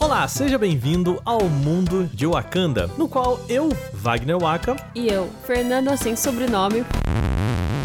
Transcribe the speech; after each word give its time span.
Olá, 0.00 0.26
seja 0.26 0.58
bem-vindo 0.58 1.20
ao 1.24 1.44
mundo 1.44 2.08
de 2.12 2.26
Wakanda, 2.26 2.88
no 2.98 3.08
qual 3.08 3.38
eu, 3.48 3.68
Wagner 3.92 4.38
Waka, 4.38 4.76
E 4.94 5.06
eu, 5.08 5.28
Fernanda 5.46 5.96
sem 5.96 6.16
sobrenome. 6.16 6.84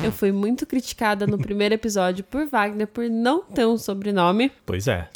Eu 0.03 0.11
fui 0.11 0.31
muito 0.31 0.65
criticada 0.65 1.27
no 1.27 1.37
primeiro 1.37 1.75
episódio 1.75 2.23
por 2.23 2.47
Wagner 2.47 2.87
por 2.87 3.09
não 3.09 3.43
ter 3.43 3.65
um 3.65 3.77
sobrenome. 3.77 4.51
pois 4.65 4.87
é, 4.87 5.09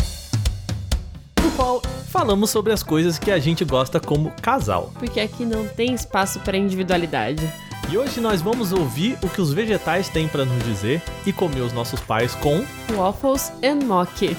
no 1.42 1.52
qual 1.52 1.82
falamos 2.10 2.50
sobre 2.50 2.74
as 2.74 2.84
coisas 2.84 3.18
que 3.18 3.32
a 3.32 3.40
gente 3.40 3.64
gosta 3.64 4.00
como 4.00 4.32
casal. 4.42 4.92
Porque 5.00 5.20
aqui 5.20 5.46
não 5.46 5.68
tem 5.68 5.94
espaço 5.94 6.40
para 6.42 6.58
individualidade. 6.58 7.50
E 7.90 7.98
hoje 7.98 8.20
nós 8.20 8.40
vamos 8.42 8.72
ouvir 8.72 9.18
o 9.24 9.30
que 9.30 9.42
os 9.42 9.52
vegetais 9.52 10.10
têm 10.10 10.28
pra 10.28 10.46
nos 10.46 10.64
dizer 10.64 11.02
e 11.26 11.34
comer 11.34 11.62
os 11.62 11.74
nossos 11.74 12.00
pais 12.02 12.36
com 12.36 12.64
Waffles 12.96 13.52
and 13.64 13.86
Mock. 13.86 14.36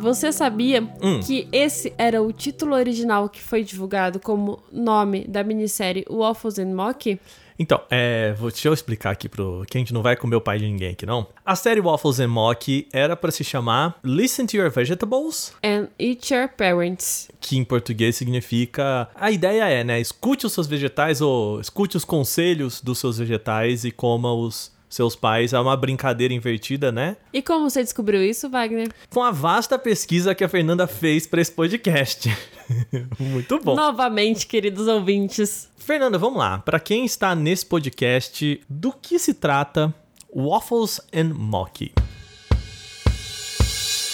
Você 0.00 0.32
sabia 0.32 0.82
Hum. 1.02 1.20
que 1.20 1.46
esse 1.52 1.92
era 1.98 2.22
o 2.22 2.32
título 2.32 2.74
original 2.74 3.28
que 3.28 3.40
foi 3.42 3.62
divulgado 3.62 4.18
como 4.18 4.58
nome 4.72 5.24
da 5.28 5.44
minissérie 5.44 6.04
Waffles 6.10 6.58
and 6.58 6.74
Mock? 6.74 7.18
Então, 7.58 7.78
é, 7.90 8.32
vou, 8.38 8.50
deixa 8.50 8.68
eu 8.68 8.72
explicar 8.72 9.10
aqui 9.10 9.28
pro 9.28 9.62
que 9.68 9.76
a 9.76 9.80
gente 9.80 9.92
não 9.92 10.00
vai 10.02 10.16
comer 10.16 10.34
o 10.36 10.40
pai 10.40 10.58
de 10.58 10.64
ninguém 10.64 10.92
aqui, 10.92 11.04
não. 11.04 11.26
A 11.44 11.54
série 11.54 11.78
Waffles 11.78 12.18
and 12.18 12.28
Mock 12.28 12.88
era 12.90 13.14
pra 13.14 13.30
se 13.30 13.44
chamar 13.44 13.98
Listen 14.02 14.46
to 14.46 14.56
Your 14.56 14.70
Vegetables, 14.70 15.52
And 15.62 15.88
Eat 15.98 16.32
Your 16.32 16.48
Parents. 16.48 17.28
que 17.38 17.58
em 17.58 17.64
português 17.64 18.16
significa. 18.16 19.08
A 19.14 19.30
ideia 19.30 19.68
é, 19.68 19.84
né? 19.84 20.00
Escute 20.00 20.46
os 20.46 20.54
seus 20.54 20.66
vegetais 20.66 21.20
ou 21.20 21.60
escute 21.60 21.98
os 21.98 22.04
conselhos 22.04 22.80
dos 22.80 22.98
seus 22.98 23.18
vegetais 23.18 23.84
e 23.84 23.90
coma 23.90 24.32
os 24.32 24.72
seus 24.90 25.14
pais. 25.14 25.52
É 25.52 25.60
uma 25.60 25.76
brincadeira 25.76 26.34
invertida, 26.34 26.90
né? 26.92 27.16
E 27.32 27.40
como 27.40 27.70
você 27.70 27.82
descobriu 27.82 28.22
isso, 28.22 28.50
Wagner? 28.50 28.88
Com 29.08 29.22
a 29.22 29.30
vasta 29.30 29.78
pesquisa 29.78 30.34
que 30.34 30.44
a 30.44 30.48
Fernanda 30.48 30.86
fez 30.86 31.26
pra 31.26 31.40
esse 31.40 31.52
podcast. 31.52 32.28
Muito 33.18 33.58
bom. 33.60 33.76
Novamente, 33.76 34.46
queridos 34.46 34.88
ouvintes. 34.88 35.68
Fernanda, 35.78 36.18
vamos 36.18 36.38
lá. 36.38 36.58
Pra 36.58 36.80
quem 36.80 37.04
está 37.04 37.34
nesse 37.34 37.64
podcast, 37.64 38.60
do 38.68 38.92
que 38.92 39.18
se 39.18 39.32
trata 39.32 39.94
Waffles 40.34 41.00
and 41.14 41.32
Mock? 41.34 41.92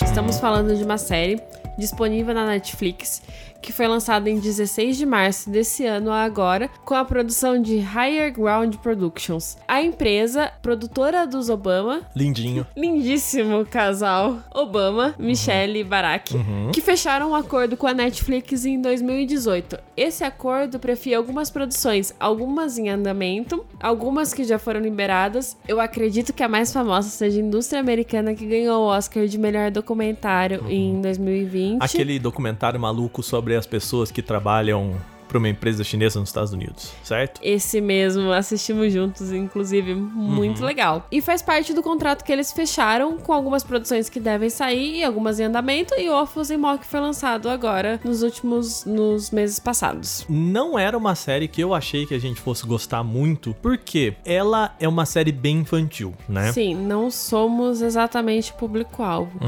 Estamos 0.04 0.38
falando 0.38 0.74
de 0.74 0.82
uma 0.82 0.96
série 0.96 1.40
disponível 1.78 2.34
na 2.34 2.46
Netflix 2.46 3.22
que 3.66 3.72
foi 3.72 3.88
lançada 3.88 4.30
em 4.30 4.38
16 4.38 4.96
de 4.96 5.04
março 5.04 5.50
desse 5.50 5.84
ano 5.84 6.12
a 6.12 6.22
agora 6.22 6.70
com 6.84 6.94
a 6.94 7.04
produção 7.04 7.60
de 7.60 7.78
Higher 7.78 8.32
Ground 8.32 8.76
Productions. 8.76 9.56
A 9.66 9.82
empresa 9.82 10.52
produtora 10.62 11.26
dos 11.26 11.48
Obama, 11.48 12.02
Lindinho. 12.14 12.64
lindíssimo 12.76 13.66
casal 13.66 14.38
Obama, 14.54 15.16
Michelle 15.18 15.80
e 15.80 15.84
Barack, 15.84 16.32
que 16.72 16.80
fecharam 16.80 17.32
um 17.32 17.34
acordo 17.34 17.76
com 17.76 17.88
a 17.88 17.94
Netflix 17.94 18.64
em 18.64 18.80
2018. 18.80 19.78
Esse 19.96 20.22
acordo 20.22 20.78
prefia 20.78 21.18
algumas 21.18 21.50
produções, 21.50 22.14
algumas 22.20 22.78
em 22.78 22.88
andamento, 22.88 23.66
algumas 23.80 24.32
que 24.32 24.44
já 24.44 24.60
foram 24.60 24.78
liberadas. 24.78 25.56
Eu 25.66 25.80
acredito 25.80 26.32
que 26.32 26.44
a 26.44 26.48
mais 26.48 26.72
famosa 26.72 27.08
seja 27.08 27.40
a 27.40 27.42
Indústria 27.42 27.80
Americana, 27.80 28.32
que 28.32 28.46
ganhou 28.46 28.84
o 28.84 28.86
Oscar 28.86 29.26
de 29.26 29.38
melhor 29.38 29.72
documentário 29.72 30.64
em 30.68 31.00
2020. 31.00 31.65
Aquele 31.80 32.18
documentário 32.18 32.78
maluco 32.78 33.22
sobre 33.22 33.56
as 33.56 33.66
pessoas 33.66 34.10
que 34.10 34.22
trabalham 34.22 34.94
para 35.26 35.38
uma 35.38 35.48
empresa 35.48 35.84
chinesa 35.84 36.20
nos 36.20 36.28
Estados 36.28 36.52
Unidos, 36.52 36.92
certo? 37.02 37.40
Esse 37.42 37.80
mesmo, 37.80 38.32
assistimos 38.32 38.92
juntos, 38.92 39.32
inclusive, 39.32 39.94
muito 39.94 40.64
legal. 40.64 41.06
E 41.10 41.20
faz 41.20 41.42
parte 41.42 41.72
do 41.72 41.82
contrato 41.82 42.24
que 42.24 42.32
eles 42.32 42.52
fecharam 42.52 43.18
com 43.18 43.32
algumas 43.32 43.62
produções 43.62 44.08
que 44.08 44.20
devem 44.20 44.50
sair 44.50 44.98
e 44.98 45.04
algumas 45.04 45.40
em 45.40 45.44
andamento. 45.44 45.94
E 45.98 46.08
o 46.08 46.12
Waffles 46.12 46.50
and 46.50 46.58
Mock 46.58 46.86
foi 46.86 47.00
lançado 47.00 47.48
agora, 47.48 48.00
nos 48.04 48.22
últimos, 48.22 48.84
nos 48.84 49.30
meses 49.30 49.58
passados. 49.58 50.24
Não 50.28 50.78
era 50.78 50.96
uma 50.96 51.14
série 51.14 51.48
que 51.48 51.62
eu 51.62 51.74
achei 51.74 52.06
que 52.06 52.14
a 52.14 52.18
gente 52.18 52.40
fosse 52.40 52.66
gostar 52.66 53.02
muito, 53.02 53.54
porque 53.60 54.14
ela 54.24 54.74
é 54.78 54.88
uma 54.88 55.06
série 55.06 55.32
bem 55.32 55.58
infantil, 55.58 56.14
né? 56.28 56.52
Sim, 56.52 56.74
não 56.74 57.10
somos 57.10 57.82
exatamente 57.82 58.52
público-alvo. 58.52 59.38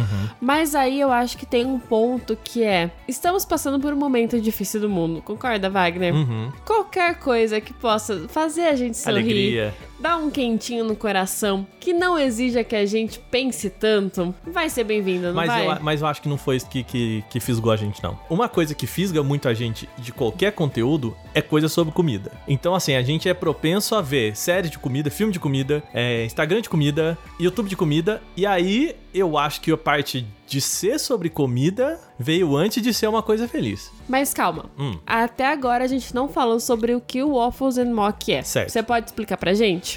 Mas 0.41 0.75
aí 0.75 1.01
eu 1.01 1.11
acho 1.11 1.37
que 1.37 1.47
tem 1.47 1.67
um 1.67 1.79
ponto 1.79 2.37
que 2.43 2.63
é: 2.63 2.91
estamos 3.07 3.45
passando 3.45 3.81
por 3.81 3.93
um 3.93 3.97
momento 3.97 4.41
difícil 4.41 4.81
do 4.81 4.89
mundo, 4.89 5.23
concorda, 5.23 5.68
Wagner? 5.69 6.15
Uhum. 6.15 6.53
Qualquer 6.65 7.19
coisa 7.19 7.61
que 7.61 7.73
possa 7.73 8.27
fazer 8.29 8.67
a 8.67 8.75
gente 8.75 8.97
sorrir, 8.97 9.17
Alegria. 9.17 9.75
Dar 9.99 10.17
um 10.17 10.31
quentinho 10.31 10.85
no 10.85 10.95
coração, 10.95 11.67
que 11.81 11.93
não 11.93 12.19
exija 12.19 12.63
que 12.63 12.77
a 12.77 12.87
gente 12.87 13.19
pense 13.19 13.69
tanto, 13.71 14.35
vai 14.47 14.69
ser 14.69 14.85
bem-vindo, 14.85 15.29
não 15.29 15.35
Mas 15.35 15.47
vai? 15.49 15.67
eu, 15.67 15.79
mas 15.81 16.01
eu 16.01 16.07
acho 16.07 16.23
que 16.23 16.29
não 16.29 16.39
foi 16.39 16.57
isso 16.57 16.69
que, 16.69 16.83
que, 16.85 17.25
que 17.31 17.41
fisgou 17.41 17.73
a 17.73 17.77
gente, 17.77 18.03
não. 18.03 18.19
Uma 18.31 18.49
coisa 18.49 18.75
que 18.75 18.87
fisga 18.87 19.23
muito 19.23 19.49
a 19.49 19.55
gente 19.55 19.89
de 19.99 20.13
qualquer 20.13 20.53
conteúdo 20.53 21.17
é 21.35 21.41
coisa 21.43 21.69
sobre 21.69 21.93
comida. 21.93 22.33
Então, 22.47 22.75
assim, 22.75 22.95
a 22.95 23.03
gente 23.03 23.29
é 23.29 23.35
propenso 23.35 23.95
a 23.95 24.03
ver 24.03 24.37
série 24.37 24.69
de 24.69 24.79
comida, 24.79 25.11
filme 25.11 25.33
de 25.33 25.41
comida, 25.41 25.83
é, 25.93 26.25
Instagram 26.25 26.61
de 26.61 26.69
comida, 26.69 27.17
YouTube 27.41 27.69
de 27.69 27.77
comida, 27.77 28.23
e 28.37 28.47
aí 28.47 28.95
eu 29.15 29.37
acho 29.39 29.61
que 29.61 29.73
a 29.73 29.77
parte 29.77 30.27
de 30.47 30.61
ser 30.61 30.99
sobre 30.99 31.29
comida 31.29 32.01
veio 32.19 32.57
antes 32.57 32.83
de 32.83 32.93
ser 32.95 33.07
uma 33.07 33.23
coisa 33.23 33.47
feliz. 33.47 33.91
Mas 34.09 34.33
calma, 34.33 34.67
Hum. 34.79 34.99
até 35.07 35.47
agora 35.47 35.85
a 35.85 35.87
gente 35.87 36.15
não 36.15 36.29
falou 36.29 36.59
sobre 36.59 36.95
o 36.95 37.01
que 37.01 37.23
o 37.23 37.35
Waffles 37.35 37.77
and 37.79 37.93
Mock 37.95 38.33
é. 38.33 38.43
Certo. 38.43 38.71
Você 38.71 38.83
pode 38.83 39.07
explicar 39.07 39.37
pra 39.37 39.53
gente? 39.53 39.88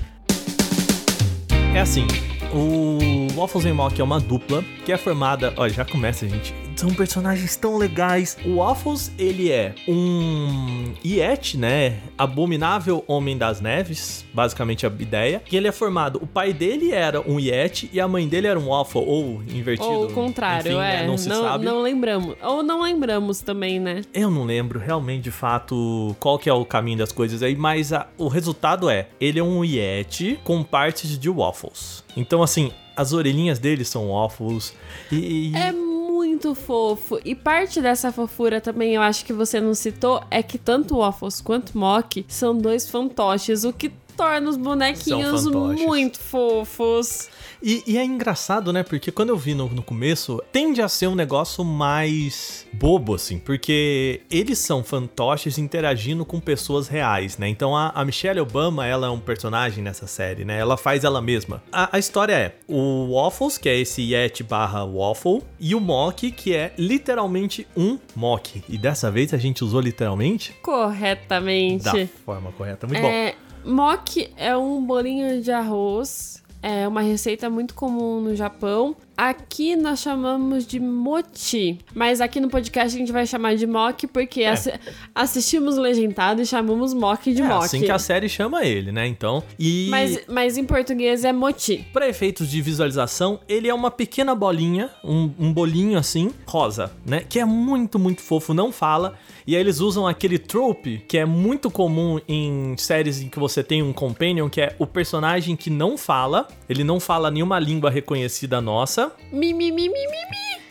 É 1.73 1.79
assim, 1.79 2.05
o 2.53 3.33
Waffles 3.33 3.65
and 3.65 3.73
Mock 3.73 3.99
é 3.99 4.03
uma 4.03 4.19
dupla 4.19 4.61
que 4.85 4.91
é 4.91 4.97
formada. 4.97 5.53
Olha, 5.55 5.71
já 5.71 5.85
começa, 5.85 6.27
gente. 6.27 6.53
São 6.81 6.89
personagens 6.95 7.55
tão 7.55 7.77
legais. 7.77 8.35
O 8.43 8.55
Waffles, 8.55 9.11
ele 9.19 9.51
é 9.51 9.75
um 9.87 10.91
Yeti, 11.05 11.55
né? 11.55 11.99
Abominável 12.17 13.03
Homem 13.07 13.37
das 13.37 13.61
Neves, 13.61 14.25
basicamente 14.33 14.83
a 14.83 14.89
ideia. 14.89 15.43
Que 15.45 15.55
ele 15.55 15.67
é 15.67 15.71
formado. 15.71 16.17
O 16.23 16.25
pai 16.25 16.51
dele 16.53 16.91
era 16.91 17.21
um 17.21 17.39
Yeti 17.39 17.87
e 17.93 17.99
a 18.01 18.07
mãe 18.07 18.27
dele 18.27 18.47
era 18.47 18.59
um 18.59 18.69
Waffle, 18.69 19.03
ou 19.05 19.43
invertido. 19.43 19.87
Ou 19.91 20.05
o 20.07 20.11
contrário, 20.11 20.71
Enfim, 20.71 20.79
é. 20.81 21.01
né, 21.01 21.05
Não 21.07 21.19
se 21.19 21.29
não, 21.29 21.43
sabe. 21.43 21.65
não 21.65 21.81
lembramos. 21.83 22.35
Ou 22.41 22.63
não 22.63 22.81
lembramos 22.81 23.41
também, 23.41 23.79
né? 23.79 24.01
Eu 24.11 24.31
não 24.31 24.43
lembro 24.43 24.79
realmente 24.79 25.25
de 25.25 25.31
fato 25.31 26.15
qual 26.19 26.39
que 26.39 26.49
é 26.49 26.53
o 26.53 26.65
caminho 26.65 26.97
das 26.97 27.11
coisas 27.11 27.43
aí, 27.43 27.55
mas 27.55 27.93
a- 27.93 28.07
o 28.17 28.27
resultado 28.27 28.89
é, 28.89 29.07
ele 29.19 29.37
é 29.37 29.43
um 29.43 29.63
Yeti 29.63 30.39
com 30.43 30.63
partes 30.63 31.15
de 31.19 31.29
Waffles. 31.29 32.03
Então 32.17 32.41
assim, 32.41 32.71
as 32.95 33.13
orelhinhas 33.13 33.59
dele 33.59 33.85
são 33.85 34.09
Waffles 34.09 34.73
e... 35.11 35.51
e- 35.51 35.55
É 35.55 35.90
muito 36.21 36.53
fofo. 36.53 37.19
E 37.25 37.33
parte 37.33 37.81
dessa 37.81 38.11
fofura 38.11 38.61
também, 38.61 38.93
eu 38.93 39.01
acho 39.01 39.25
que 39.25 39.33
você 39.33 39.59
não 39.59 39.73
citou, 39.73 40.23
é 40.29 40.43
que 40.43 40.59
tanto 40.59 40.97
Waffles 40.97 41.41
quanto 41.41 41.75
Mock 41.75 42.23
são 42.27 42.55
dois 42.55 42.87
fantoches, 42.87 43.63
o 43.63 43.73
que 43.73 43.89
torna 44.21 44.49
os 44.49 44.57
bonequinhos 44.57 45.41
São 45.41 45.51
fantoches. 45.51 45.85
muito 45.85 46.19
fofos. 46.19 47.29
E, 47.63 47.83
e 47.85 47.97
é 47.97 48.03
engraçado, 48.03 48.71
né? 48.73 48.83
Porque 48.83 49.11
quando 49.11 49.29
eu 49.29 49.37
vi 49.37 49.53
no, 49.53 49.67
no 49.69 49.83
começo, 49.83 50.41
tende 50.51 50.81
a 50.81 50.87
ser 50.87 51.07
um 51.07 51.15
negócio 51.15 51.63
mais 51.63 52.65
bobo, 52.73 53.15
assim. 53.15 53.37
Porque 53.37 54.21
eles 54.31 54.57
são 54.59 54.83
fantoches 54.83 55.57
interagindo 55.57 56.25
com 56.25 56.39
pessoas 56.39 56.87
reais, 56.87 57.37
né? 57.37 57.47
Então 57.47 57.75
a, 57.75 57.89
a 57.89 58.03
Michelle 58.05 58.39
Obama, 58.39 58.85
ela 58.85 59.07
é 59.07 59.09
um 59.09 59.19
personagem 59.19 59.83
nessa 59.83 60.07
série, 60.07 60.43
né? 60.43 60.59
Ela 60.59 60.77
faz 60.77 61.03
ela 61.03 61.21
mesma. 61.21 61.61
A, 61.71 61.95
a 61.95 61.99
história 61.99 62.33
é 62.33 62.55
o 62.67 63.13
Waffles, 63.13 63.57
que 63.57 63.69
é 63.69 63.79
esse 63.79 64.01
Yeti 64.01 64.43
barra 64.43 64.83
Waffle, 64.85 65.43
e 65.59 65.75
o 65.75 65.79
Mock, 65.79 66.31
que 66.31 66.55
é 66.55 66.73
literalmente 66.77 67.67
um 67.77 67.99
Mock. 68.15 68.63
E 68.67 68.77
dessa 68.77 69.11
vez 69.11 69.33
a 69.33 69.37
gente 69.37 69.63
usou 69.63 69.81
literalmente 69.81 70.53
Corretamente. 70.61 71.83
da 71.83 72.07
forma 72.25 72.51
correta. 72.51 72.87
Muito 72.87 73.01
bom. 73.01 73.31
Mock 73.63 74.31
é 74.37 74.55
um 74.55 74.83
bolinho 74.83 75.41
de 75.41 75.51
arroz. 75.51 76.41
É 76.63 76.87
uma 76.87 77.01
receita 77.01 77.49
muito 77.49 77.73
comum 77.73 78.21
no 78.21 78.35
Japão. 78.35 78.95
Aqui 79.17 79.75
nós 79.75 79.99
chamamos 79.99 80.65
de 80.65 80.79
mochi, 80.79 81.77
mas 81.93 82.19
aqui 82.21 82.39
no 82.39 82.49
podcast 82.49 82.95
a 82.95 82.99
gente 82.99 83.11
vai 83.11 83.27
chamar 83.27 83.55
de 83.55 83.67
mock 83.67 84.07
porque 84.07 84.43
assi- 84.45 84.73
assistimos 85.13 85.77
legendado 85.77 86.41
e 86.41 86.45
chamamos 86.45 86.91
mock 86.93 87.31
de 87.33 87.41
É 87.41 87.47
mock. 87.47 87.65
assim 87.65 87.81
que 87.81 87.91
a 87.91 87.99
série 87.99 88.27
chama 88.27 88.63
ele, 88.65 88.91
né? 88.91 89.05
Então, 89.05 89.43
e 89.59 89.87
mas, 89.91 90.19
mas 90.27 90.57
em 90.57 90.63
português 90.63 91.23
é 91.23 91.31
mochi. 91.31 91.85
Para 91.93 92.07
efeitos 92.09 92.49
de 92.49 92.61
visualização, 92.61 93.39
ele 93.47 93.67
é 93.67 93.73
uma 93.73 93.91
pequena 93.91 94.33
bolinha, 94.33 94.89
um, 95.03 95.29
um 95.37 95.53
bolinho 95.53 95.99
assim, 95.99 96.31
rosa, 96.47 96.91
né? 97.05 97.23
Que 97.27 97.39
é 97.39 97.45
muito, 97.45 97.99
muito 97.99 98.21
fofo, 98.21 98.53
não 98.55 98.71
fala. 98.71 99.13
E 99.45 99.55
aí 99.55 99.61
eles 99.61 99.79
usam 99.79 100.07
aquele 100.07 100.39
trope 100.39 101.03
que 101.07 101.17
é 101.17 101.25
muito 101.25 101.69
comum 101.69 102.19
em 102.27 102.75
séries 102.77 103.21
em 103.21 103.27
que 103.29 103.37
você 103.39 103.63
tem 103.63 103.83
um 103.83 103.91
companion, 103.93 104.49
que 104.49 104.61
é 104.61 104.75
o 104.79 104.87
personagem 104.87 105.55
que 105.55 105.69
não 105.69 105.97
fala, 105.97 106.47
ele 106.69 106.83
não 106.83 106.99
fala 106.99 107.29
nenhuma 107.29 107.59
língua 107.59 107.89
reconhecida 107.91 108.59
nossa. 108.61 109.00
Mi, 109.31 109.53
mi, 109.53 109.71
mi, 109.71 109.87
mi, 109.87 109.89
mi, 109.89 110.05
mi. 110.07 110.61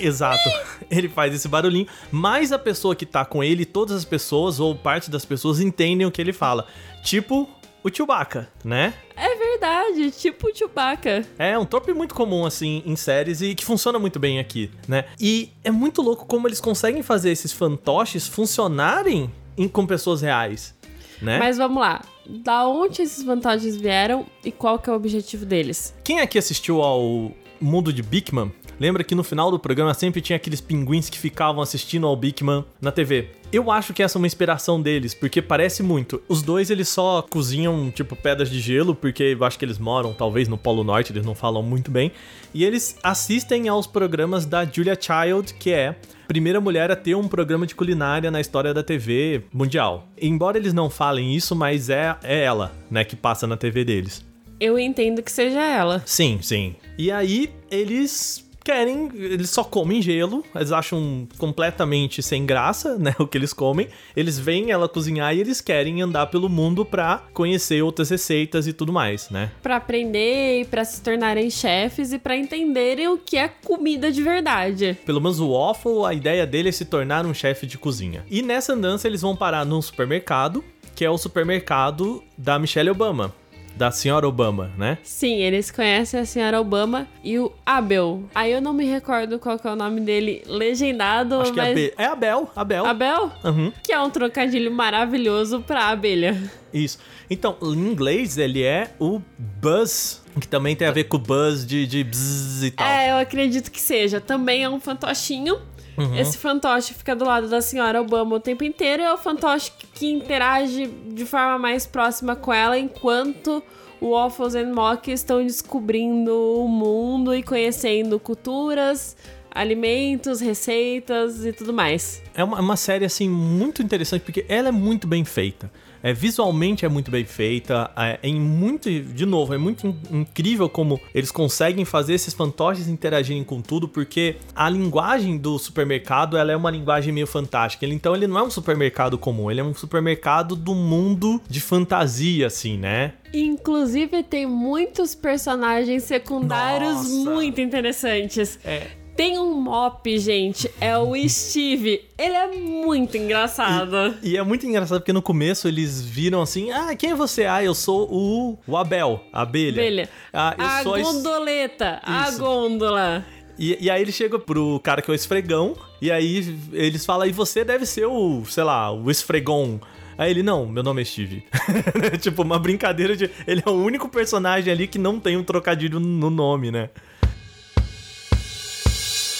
Mi. 0.00 0.06
Exato. 0.06 0.48
Ele 0.90 1.08
faz 1.08 1.34
esse 1.34 1.48
barulhinho, 1.48 1.86
mas 2.10 2.52
a 2.52 2.58
pessoa 2.58 2.94
que 2.94 3.04
tá 3.04 3.24
com 3.24 3.42
ele, 3.42 3.64
todas 3.64 3.96
as 3.96 4.04
pessoas 4.04 4.60
ou 4.60 4.74
parte 4.74 5.10
das 5.10 5.24
pessoas 5.24 5.60
entendem 5.60 6.06
o 6.06 6.10
que 6.10 6.20
ele 6.20 6.32
fala. 6.32 6.66
Tipo 7.02 7.48
o 7.82 7.94
Chewbacca, 7.94 8.48
né? 8.64 8.94
É 9.16 9.34
verdade, 9.36 10.10
tipo 10.10 10.54
Chewbacca. 10.54 11.24
É 11.38 11.58
um 11.58 11.64
trope 11.64 11.92
muito 11.92 12.14
comum, 12.14 12.44
assim, 12.44 12.82
em 12.84 12.96
séries 12.96 13.40
e 13.40 13.54
que 13.54 13.64
funciona 13.64 13.98
muito 13.98 14.18
bem 14.18 14.38
aqui, 14.38 14.70
né? 14.88 15.04
E 15.20 15.52
é 15.64 15.70
muito 15.70 16.02
louco 16.02 16.26
como 16.26 16.48
eles 16.48 16.60
conseguem 16.60 17.02
fazer 17.02 17.30
esses 17.30 17.52
fantoches 17.52 18.26
funcionarem 18.26 19.30
em, 19.56 19.68
com 19.68 19.86
pessoas 19.86 20.20
reais, 20.20 20.74
né? 21.20 21.38
Mas 21.38 21.58
vamos 21.58 21.80
lá. 21.80 22.02
Da 22.28 22.66
onde 22.66 23.02
esses 23.02 23.24
fantoches 23.24 23.76
vieram 23.76 24.26
e 24.44 24.50
qual 24.50 24.78
que 24.78 24.90
é 24.90 24.92
o 24.92 24.96
objetivo 24.96 25.44
deles? 25.46 25.94
Quem 26.02 26.20
aqui 26.20 26.38
assistiu 26.38 26.82
ao 26.82 27.32
Mundo 27.60 27.92
de 27.92 28.02
Bigman 28.02 28.52
Lembra 28.78 29.02
que 29.02 29.14
no 29.14 29.24
final 29.24 29.50
do 29.50 29.58
programa 29.58 29.94
sempre 29.94 30.20
tinha 30.20 30.36
aqueles 30.36 30.60
pinguins 30.60 31.08
que 31.08 31.18
ficavam 31.18 31.62
assistindo 31.62 32.06
ao 32.06 32.14
Bigman 32.14 32.64
na 32.80 32.92
TV. 32.92 33.30
Eu 33.50 33.70
acho 33.70 33.94
que 33.94 34.02
essa 34.02 34.18
é 34.18 34.20
uma 34.20 34.26
inspiração 34.26 34.80
deles, 34.82 35.14
porque 35.14 35.40
parece 35.40 35.82
muito. 35.82 36.22
Os 36.28 36.42
dois 36.42 36.68
eles 36.70 36.88
só 36.88 37.22
cozinham 37.22 37.90
tipo 37.90 38.14
pedras 38.14 38.50
de 38.50 38.60
gelo, 38.60 38.94
porque 38.94 39.36
eu 39.38 39.44
acho 39.44 39.58
que 39.58 39.64
eles 39.64 39.78
moram 39.78 40.12
talvez 40.12 40.46
no 40.46 40.58
Polo 40.58 40.84
Norte, 40.84 41.12
eles 41.12 41.24
não 41.24 41.34
falam 41.34 41.62
muito 41.62 41.90
bem. 41.90 42.12
E 42.52 42.64
eles 42.64 42.96
assistem 43.02 43.68
aos 43.68 43.86
programas 43.86 44.44
da 44.44 44.64
Julia 44.64 44.98
Child, 44.98 45.54
que 45.54 45.70
é 45.70 45.96
a 46.24 46.26
primeira 46.26 46.60
mulher 46.60 46.90
a 46.90 46.96
ter 46.96 47.14
um 47.14 47.28
programa 47.28 47.66
de 47.66 47.74
culinária 47.74 48.30
na 48.30 48.40
história 48.40 48.74
da 48.74 48.82
TV 48.82 49.44
mundial. 49.52 50.08
Embora 50.20 50.58
eles 50.58 50.74
não 50.74 50.90
falem 50.90 51.34
isso, 51.34 51.56
mas 51.56 51.88
é, 51.88 52.16
é 52.22 52.42
ela, 52.42 52.72
né, 52.90 53.04
que 53.04 53.16
passa 53.16 53.46
na 53.46 53.56
TV 53.56 53.84
deles. 53.84 54.24
Eu 54.58 54.78
entendo 54.78 55.22
que 55.22 55.30
seja 55.30 55.60
ela. 55.60 56.02
Sim, 56.06 56.38
sim. 56.42 56.74
E 56.98 57.10
aí 57.10 57.50
eles 57.70 58.45
querem, 58.66 59.08
eles 59.14 59.50
só 59.50 59.62
comem 59.62 60.02
gelo, 60.02 60.44
eles 60.52 60.72
acham 60.72 61.28
completamente 61.38 62.20
sem 62.20 62.44
graça, 62.44 62.98
né, 62.98 63.14
o 63.20 63.26
que 63.26 63.38
eles 63.38 63.52
comem. 63.52 63.86
Eles 64.16 64.40
veem 64.40 64.72
ela 64.72 64.88
cozinhar 64.88 65.32
e 65.36 65.40
eles 65.40 65.60
querem 65.60 66.02
andar 66.02 66.26
pelo 66.26 66.48
mundo 66.48 66.84
pra 66.84 67.22
conhecer 67.32 67.80
outras 67.82 68.10
receitas 68.10 68.66
e 68.66 68.72
tudo 68.72 68.92
mais, 68.92 69.30
né? 69.30 69.52
Pra 69.62 69.76
aprender 69.76 70.62
e 70.62 70.64
pra 70.64 70.84
se 70.84 71.00
tornarem 71.00 71.48
chefes 71.48 72.12
e 72.12 72.18
pra 72.18 72.36
entenderem 72.36 73.06
o 73.06 73.16
que 73.16 73.36
é 73.36 73.46
comida 73.46 74.10
de 74.10 74.20
verdade. 74.20 74.98
Pelo 75.06 75.20
menos 75.20 75.38
o 75.38 75.52
Waffle, 75.52 76.04
a 76.04 76.12
ideia 76.12 76.44
dele 76.44 76.70
é 76.70 76.72
se 76.72 76.86
tornar 76.86 77.24
um 77.24 77.32
chefe 77.32 77.68
de 77.68 77.78
cozinha. 77.78 78.24
E 78.28 78.42
nessa 78.42 78.72
andança 78.72 79.06
eles 79.06 79.22
vão 79.22 79.36
parar 79.36 79.64
num 79.64 79.80
supermercado, 79.80 80.64
que 80.96 81.04
é 81.04 81.10
o 81.10 81.16
supermercado 81.16 82.20
da 82.36 82.58
Michelle 82.58 82.90
Obama 82.90 83.32
da 83.76 83.90
senhora 83.90 84.26
Obama, 84.26 84.72
né? 84.76 84.98
Sim, 85.02 85.34
eles 85.34 85.70
conhecem 85.70 86.18
a 86.18 86.24
senhora 86.24 86.60
Obama 86.60 87.06
e 87.22 87.38
o 87.38 87.52
Abel. 87.64 88.24
Aí 88.34 88.52
eu 88.52 88.60
não 88.60 88.72
me 88.72 88.84
recordo 88.86 89.38
qual 89.38 89.60
é 89.62 89.68
o 89.68 89.76
nome 89.76 90.00
dele 90.00 90.42
legendado, 90.46 91.40
Acho 91.40 91.54
mas... 91.54 91.74
que 91.74 91.94
é, 91.96 92.04
é 92.04 92.06
Abel, 92.06 92.50
Abel. 92.56 92.86
Abel? 92.86 93.32
Uhum. 93.44 93.72
Que 93.82 93.92
é 93.92 94.00
um 94.00 94.10
trocadilho 94.10 94.70
maravilhoso 94.70 95.60
pra 95.60 95.88
abelha. 95.88 96.36
Isso. 96.72 96.98
Então, 97.28 97.56
em 97.62 97.74
inglês, 97.74 98.38
ele 98.38 98.62
é 98.62 98.90
o 98.98 99.20
Buzz, 99.38 100.22
que 100.40 100.46
também 100.46 100.76
tem 100.76 100.86
a 100.86 100.92
ver 100.92 101.04
com 101.04 101.16
o 101.16 101.20
Buzz 101.20 101.66
de, 101.66 101.86
de 101.86 102.04
bzz 102.04 102.62
e 102.64 102.70
tal. 102.70 102.86
É, 102.86 103.10
eu 103.10 103.16
acredito 103.16 103.70
que 103.70 103.80
seja. 103.80 104.20
Também 104.20 104.62
é 104.62 104.68
um 104.68 104.78
fantochinho. 104.78 105.58
Uhum. 105.96 106.16
Esse 106.16 106.36
fantoche 106.36 106.94
fica 106.94 107.14
do 107.14 107.24
lado 107.24 107.48
da 107.48 107.60
senhora 107.60 108.00
Obama 108.00 108.36
o 108.36 108.40
tempo 108.40 108.64
inteiro. 108.64 109.02
É 109.02 109.12
o 109.12 109.16
fantoche 109.16 109.72
que 109.94 110.10
interage 110.10 110.86
de 110.86 111.24
forma 111.24 111.58
mais 111.58 111.86
próxima 111.86 112.36
com 112.36 112.52
ela 112.52 112.78
enquanto 112.78 113.62
o 114.00 114.10
Waffles 114.10 114.54
and 114.54 114.72
Mock 114.74 115.10
estão 115.10 115.42
descobrindo 115.42 116.32
o 116.34 116.68
mundo 116.68 117.34
e 117.34 117.42
conhecendo 117.42 118.20
culturas, 118.20 119.16
alimentos, 119.50 120.40
receitas 120.40 121.44
e 121.44 121.52
tudo 121.52 121.72
mais. 121.72 122.22
É 122.34 122.44
uma, 122.44 122.60
uma 122.60 122.76
série, 122.76 123.04
assim, 123.04 123.28
muito 123.28 123.82
interessante, 123.82 124.22
porque 124.22 124.44
ela 124.48 124.68
é 124.68 124.72
muito 124.72 125.06
bem 125.06 125.24
feita. 125.24 125.70
É, 126.06 126.12
visualmente 126.12 126.86
é 126.86 126.88
muito 126.88 127.10
bem 127.10 127.24
feita, 127.24 127.90
é, 127.96 128.20
é 128.22 128.32
muito, 128.32 128.88
de 128.88 129.26
novo, 129.26 129.52
é 129.52 129.58
muito 129.58 129.88
in 129.88 130.20
incrível 130.36 130.68
como 130.68 131.00
eles 131.12 131.32
conseguem 131.32 131.84
fazer 131.84 132.14
esses 132.14 132.32
fantoches 132.32 132.86
interagirem 132.86 133.42
com 133.42 133.60
tudo, 133.60 133.88
porque 133.88 134.36
a 134.54 134.70
linguagem 134.70 135.36
do 135.36 135.58
supermercado 135.58 136.36
ela 136.36 136.52
é 136.52 136.56
uma 136.56 136.70
linguagem 136.70 137.12
meio 137.12 137.26
fantástica. 137.26 137.84
Ele, 137.84 137.96
então 137.96 138.14
ele 138.14 138.28
não 138.28 138.38
é 138.38 138.42
um 138.44 138.50
supermercado 138.50 139.18
comum, 139.18 139.50
ele 139.50 139.58
é 139.58 139.64
um 139.64 139.74
supermercado 139.74 140.54
do 140.54 140.76
mundo 140.76 141.42
de 141.48 141.60
fantasia, 141.60 142.46
assim, 142.46 142.78
né? 142.78 143.14
Inclusive 143.34 144.22
tem 144.22 144.46
muitos 144.46 145.12
personagens 145.12 146.04
secundários 146.04 146.94
Nossa. 146.94 147.30
muito 147.30 147.60
interessantes. 147.60 148.60
É, 148.64 148.90
Tem 149.16 149.38
um 149.38 149.54
mop, 149.60 150.18
gente, 150.18 150.70
é 150.80 150.96
o 150.98 151.14
Steve. 151.28 152.02
Ele 152.18 152.34
é 152.34 152.48
muito 152.52 153.16
engraçado. 153.16 154.14
E 154.22 154.36
é 154.36 154.42
muito 154.42 154.66
engraçado 154.66 155.00
porque 155.00 155.12
no 155.12 155.22
começo 155.22 155.66
eles 155.66 156.02
viram 156.02 156.42
assim: 156.42 156.70
ah, 156.70 156.94
quem 156.94 157.10
é 157.12 157.14
você? 157.14 157.44
Ah, 157.46 157.64
eu 157.64 157.74
sou 157.74 158.06
o, 158.12 158.58
o 158.66 158.76
Abel, 158.76 159.22
a 159.32 159.42
abelha. 159.42 159.80
Abelha. 159.80 160.08
Ah, 160.32 160.54
a 160.58 160.80
es- 160.80 160.84
gondoleta, 161.06 162.00
a 162.02 162.30
gôndola. 162.32 163.24
E, 163.58 163.86
e 163.86 163.90
aí 163.90 164.02
ele 164.02 164.12
chega 164.12 164.38
pro 164.38 164.78
cara 164.80 165.00
que 165.00 165.10
é 165.10 165.12
o 165.12 165.14
esfregão, 165.14 165.74
e 166.00 166.10
aí 166.12 166.58
eles 166.74 167.06
falam, 167.06 167.26
e 167.26 167.32
você 167.32 167.64
deve 167.64 167.86
ser 167.86 168.04
o, 168.04 168.44
sei 168.44 168.64
lá, 168.64 168.92
o 168.92 169.10
esfregão. 169.10 169.80
Aí 170.18 170.30
ele, 170.30 170.42
não, 170.42 170.66
meu 170.66 170.82
nome 170.82 171.00
é 171.02 171.04
Steve. 171.04 171.42
tipo, 172.20 172.42
uma 172.42 172.58
brincadeira 172.58 173.16
de. 173.16 173.30
Ele 173.46 173.62
é 173.64 173.68
o 173.70 173.74
único 173.74 174.08
personagem 174.08 174.72
ali 174.72 174.86
que 174.86 174.98
não 174.98 175.18
tem 175.20 175.36
um 175.36 175.42
trocadilho 175.44 175.98
no 176.00 176.28
nome, 176.30 176.70
né? 176.70 176.90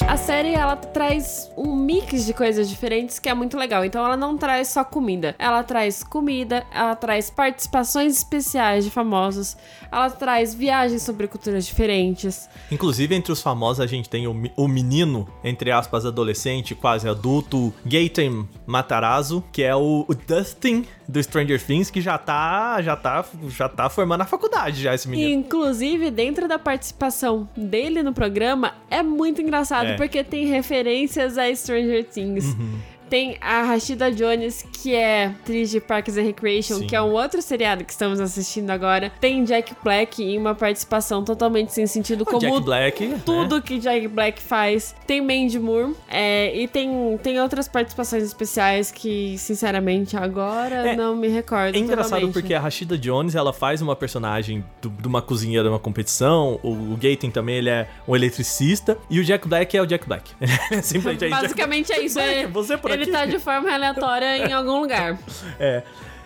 A 0.08 0.16
série 0.16 0.54
ela 0.54 0.76
traz 0.76 1.50
um 1.56 1.74
mix 1.74 2.24
de 2.24 2.32
coisas 2.32 2.68
diferentes 2.68 3.18
que 3.18 3.28
é 3.28 3.34
muito 3.34 3.56
legal. 3.56 3.84
Então 3.84 4.04
ela 4.04 4.16
não 4.16 4.38
traz 4.38 4.68
só 4.68 4.84
comida, 4.84 5.34
ela 5.36 5.64
traz 5.64 6.04
comida, 6.04 6.64
ela 6.72 6.94
traz 6.94 7.28
participações 7.28 8.16
especiais 8.16 8.84
de 8.84 8.90
famosos, 8.90 9.56
ela 9.90 10.08
traz 10.08 10.54
viagens 10.54 11.02
sobre 11.02 11.26
culturas 11.26 11.66
diferentes. 11.66 12.48
Inclusive, 12.70 13.16
entre 13.16 13.32
os 13.32 13.42
famosos, 13.42 13.80
a 13.80 13.86
gente 13.86 14.08
tem 14.08 14.28
o, 14.28 14.34
o 14.56 14.68
menino, 14.68 15.28
entre 15.42 15.72
aspas, 15.72 16.06
adolescente, 16.06 16.72
quase 16.74 17.08
adulto, 17.08 17.74
Gaten 17.84 18.48
Matarazzo, 18.64 19.42
que 19.50 19.64
é 19.64 19.74
o, 19.74 20.04
o 20.06 20.14
Dustin 20.14 20.84
do 21.08 21.22
Stranger 21.22 21.60
Things, 21.60 21.90
que 21.90 22.00
já 22.00 22.16
tá, 22.16 22.80
já 22.80 22.96
tá, 22.96 23.24
já 23.48 23.68
tá 23.68 23.88
formando 23.88 24.20
a 24.22 24.24
faculdade 24.24 24.82
já, 24.82 24.94
esse 24.94 25.08
menino. 25.08 25.30
inclusive, 25.30 26.10
dentro 26.10 26.46
da 26.46 26.58
participação 26.58 27.48
dele 27.56 28.02
no 28.02 28.12
programa, 28.12 28.74
é 28.88 29.02
muito 29.02 29.42
engraçado, 29.42 29.88
É. 29.88 29.95
porque 29.96 30.22
tem 30.22 30.46
referências 30.46 31.38
a 31.38 31.54
Stranger 31.54 32.04
Things. 32.04 32.44
Uhum. 32.44 32.78
Tem 33.08 33.36
a 33.40 33.62
Rashida 33.62 34.10
Jones, 34.10 34.64
que 34.72 34.94
é 34.94 35.26
atriz 35.26 35.70
de 35.70 35.80
Parks 35.80 36.16
and 36.16 36.22
Recreation, 36.22 36.78
Sim. 36.78 36.86
que 36.86 36.96
é 36.96 37.00
um 37.02 37.12
outro 37.12 37.40
seriado 37.40 37.84
que 37.84 37.92
estamos 37.92 38.20
assistindo 38.20 38.70
agora. 38.70 39.12
Tem 39.20 39.44
Jack 39.44 39.74
Black 39.82 40.22
em 40.22 40.36
uma 40.38 40.54
participação 40.54 41.24
totalmente 41.24 41.72
sem 41.72 41.86
sentido, 41.86 42.22
O 42.22 42.24
como 42.26 42.40
Jack 42.40 42.60
Black, 42.62 43.06
né? 43.06 43.20
tudo 43.24 43.62
que 43.62 43.78
Jack 43.78 44.08
Black 44.08 44.42
faz. 44.42 44.94
Tem 45.06 45.20
Mandy 45.20 45.58
Moore. 45.58 45.94
é, 46.08 46.54
e 46.56 46.66
tem, 46.68 47.16
tem 47.22 47.40
outras 47.40 47.68
participações 47.68 48.22
especiais 48.24 48.90
que, 48.90 49.36
sinceramente, 49.38 50.16
agora 50.16 50.88
É, 50.90 50.96
não 50.96 51.14
me 51.14 51.28
recordo. 51.28 51.74
É 51.76 51.78
engraçado 51.78 52.10
totalmente. 52.10 52.32
porque 52.32 52.54
a 52.54 52.60
Rashida 52.60 52.98
Jones, 52.98 53.34
ela 53.34 53.52
faz 53.52 53.80
uma 53.80 53.94
personagem 53.96 54.64
do- 54.82 54.90
de 54.90 55.06
uma 55.06 55.22
cozinheira 55.22 55.64
de 55.64 55.68
uma 55.70 55.78
competição, 55.78 56.58
o, 56.62 56.70
o 56.92 56.96
Gaten 57.00 57.30
também, 57.30 57.56
ele 57.56 57.70
é 57.70 57.88
um 58.08 58.14
eletricista, 58.16 58.98
e 59.08 59.20
o 59.20 59.24
Jack 59.24 59.46
Black 59.46 59.76
é 59.76 59.82
o 59.82 59.86
Jack 59.86 60.06
Black. 60.06 60.30
Simplesmente 60.82 61.24
é 61.24 61.28
isso. 61.28 61.40
Basicamente 61.40 61.92
é 61.92 62.00
isso. 62.04 62.14
Black, 62.16 62.34
é- 62.40 62.46
você 62.46 62.76
por 62.76 62.90
ele 62.96 63.10
tá 63.10 63.26
de 63.26 63.38
forma 63.38 63.72
aleatória 63.72 64.38
em 64.38 64.52
algum 64.52 64.80
lugar. 64.80 65.18
É. 65.58 65.82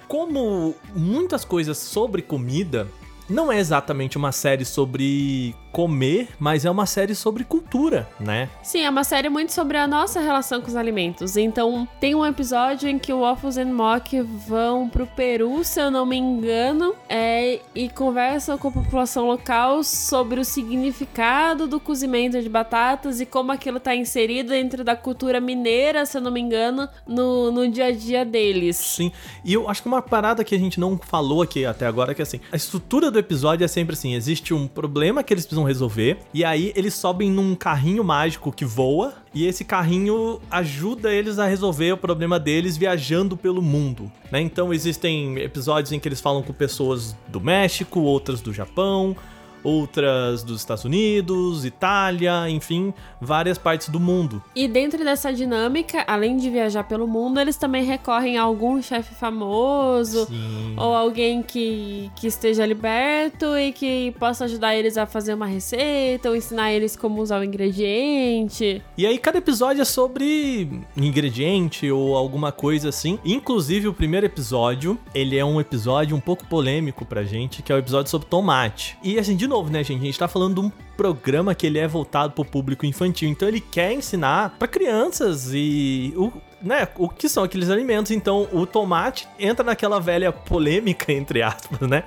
Como 0.08 0.74
muitas 0.94 1.44
coisas 1.44 1.78
sobre 1.78 2.20
comida, 2.20 2.88
não 3.28 3.52
é 3.52 3.58
exatamente 3.60 4.16
uma 4.16 4.32
série 4.32 4.64
sobre 4.64 5.54
comer, 5.72 6.28
mas 6.38 6.64
é 6.64 6.70
uma 6.70 6.86
série 6.86 7.14
sobre 7.14 7.44
cultura, 7.44 8.08
né? 8.18 8.48
Sim, 8.62 8.80
é 8.80 8.90
uma 8.90 9.04
série 9.04 9.28
muito 9.28 9.52
sobre 9.52 9.76
a 9.76 9.86
nossa 9.86 10.20
relação 10.20 10.60
com 10.60 10.68
os 10.68 10.76
alimentos. 10.76 11.36
Então, 11.36 11.86
tem 12.00 12.14
um 12.14 12.24
episódio 12.24 12.88
em 12.88 12.98
que 12.98 13.12
o 13.12 13.20
Waffles 13.20 13.56
and 13.56 13.72
Mock 13.72 14.20
vão 14.20 14.88
pro 14.88 15.06
Peru, 15.06 15.62
se 15.64 15.80
eu 15.80 15.90
não 15.90 16.04
me 16.04 16.16
engano, 16.16 16.94
é, 17.08 17.60
e 17.74 17.88
conversam 17.88 18.58
com 18.58 18.68
a 18.68 18.72
população 18.72 19.26
local 19.26 19.82
sobre 19.84 20.40
o 20.40 20.44
significado 20.44 21.66
do 21.66 21.78
cozimento 21.78 22.40
de 22.40 22.48
batatas 22.48 23.20
e 23.20 23.26
como 23.26 23.52
aquilo 23.52 23.78
tá 23.78 23.94
inserido 23.94 24.50
dentro 24.50 24.82
da 24.82 24.96
cultura 24.96 25.40
mineira, 25.40 26.04
se 26.04 26.16
eu 26.16 26.20
não 26.20 26.30
me 26.30 26.40
engano, 26.40 26.88
no, 27.06 27.50
no 27.50 27.68
dia 27.68 27.86
a 27.86 27.92
dia 27.92 28.24
deles. 28.24 28.76
Sim. 28.76 29.12
E 29.44 29.54
eu 29.54 29.68
acho 29.68 29.82
que 29.82 29.88
uma 29.88 30.02
parada 30.02 30.44
que 30.44 30.54
a 30.54 30.58
gente 30.58 30.80
não 30.80 30.98
falou 30.98 31.42
aqui 31.42 31.64
até 31.64 31.86
agora 31.86 32.12
é 32.12 32.14
que 32.14 32.22
assim, 32.22 32.40
a 32.50 32.56
estrutura 32.56 33.10
do 33.10 33.18
episódio 33.18 33.64
é 33.64 33.68
sempre 33.68 33.94
assim: 33.94 34.14
existe 34.14 34.52
um 34.52 34.66
problema 34.66 35.22
que 35.22 35.32
eles 35.32 35.44
precisam 35.44 35.59
resolver, 35.62 36.18
e 36.32 36.44
aí 36.44 36.72
eles 36.74 36.94
sobem 36.94 37.30
num 37.30 37.54
carrinho 37.54 38.04
mágico 38.04 38.52
que 38.52 38.64
voa, 38.64 39.14
e 39.34 39.46
esse 39.46 39.64
carrinho 39.64 40.40
ajuda 40.50 41.12
eles 41.12 41.38
a 41.38 41.46
resolver 41.46 41.92
o 41.92 41.96
problema 41.96 42.38
deles 42.38 42.76
viajando 42.76 43.36
pelo 43.36 43.62
mundo, 43.62 44.10
né? 44.30 44.40
Então 44.40 44.72
existem 44.72 45.38
episódios 45.38 45.92
em 45.92 46.00
que 46.00 46.08
eles 46.08 46.20
falam 46.20 46.42
com 46.42 46.52
pessoas 46.52 47.16
do 47.28 47.40
México, 47.40 48.00
outras 48.00 48.40
do 48.40 48.52
Japão. 48.52 49.16
Outras 49.62 50.42
dos 50.42 50.60
Estados 50.60 50.84
Unidos, 50.84 51.64
Itália, 51.64 52.48
enfim, 52.48 52.92
várias 53.20 53.58
partes 53.58 53.88
do 53.88 54.00
mundo. 54.00 54.42
E 54.54 54.66
dentro 54.66 55.04
dessa 55.04 55.32
dinâmica, 55.32 56.04
além 56.06 56.36
de 56.36 56.50
viajar 56.50 56.84
pelo 56.84 57.06
mundo, 57.06 57.40
eles 57.40 57.56
também 57.56 57.84
recorrem 57.84 58.38
a 58.38 58.42
algum 58.42 58.80
chefe 58.82 59.14
famoso 59.14 60.26
Sim. 60.26 60.74
ou 60.76 60.94
alguém 60.94 61.42
que, 61.42 62.10
que 62.16 62.26
esteja 62.26 62.64
liberto 62.64 63.56
e 63.56 63.72
que 63.72 64.14
possa 64.18 64.44
ajudar 64.44 64.74
eles 64.74 64.96
a 64.96 65.06
fazer 65.06 65.34
uma 65.34 65.46
receita 65.46 66.28
ou 66.28 66.36
ensinar 66.36 66.72
eles 66.72 66.96
como 66.96 67.20
usar 67.20 67.40
o 67.40 67.44
ingrediente. 67.44 68.82
E 68.96 69.06
aí 69.06 69.18
cada 69.18 69.38
episódio 69.38 69.82
é 69.82 69.84
sobre 69.84 70.68
ingrediente 70.96 71.90
ou 71.90 72.16
alguma 72.16 72.52
coisa 72.52 72.88
assim. 72.88 73.18
Inclusive 73.24 73.88
o 73.88 73.94
primeiro 73.94 74.26
episódio, 74.26 74.98
ele 75.14 75.36
é 75.36 75.44
um 75.44 75.60
episódio 75.60 76.16
um 76.16 76.20
pouco 76.20 76.46
polêmico 76.46 77.04
pra 77.04 77.22
gente, 77.22 77.62
que 77.62 77.72
é 77.72 77.74
o 77.74 77.78
episódio 77.78 78.10
sobre 78.10 78.28
tomate. 78.28 78.96
E 79.02 79.18
assim, 79.18 79.36
de 79.36 79.46
novo, 79.50 79.70
né, 79.70 79.82
gente, 79.82 80.00
a 80.00 80.04
gente 80.04 80.18
tá 80.18 80.28
falando 80.28 80.54
de 80.54 80.66
um 80.66 80.70
programa 80.96 81.54
que 81.54 81.66
ele 81.66 81.78
é 81.78 81.88
voltado 81.88 82.32
pro 82.32 82.44
público 82.44 82.86
infantil, 82.86 83.28
então 83.28 83.48
ele 83.48 83.60
quer 83.60 83.92
ensinar 83.92 84.54
pra 84.58 84.68
crianças 84.68 85.50
e 85.52 86.14
o 86.16 86.32
né, 86.62 86.86
o 86.96 87.08
que 87.08 87.28
são 87.28 87.42
aqueles 87.42 87.70
alimentos. 87.70 88.12
Então, 88.12 88.46
o 88.52 88.66
tomate 88.66 89.26
entra 89.38 89.64
naquela 89.64 89.98
velha 89.98 90.30
polêmica 90.30 91.10
entre 91.12 91.42
aspas, 91.42 91.80
né? 91.88 92.04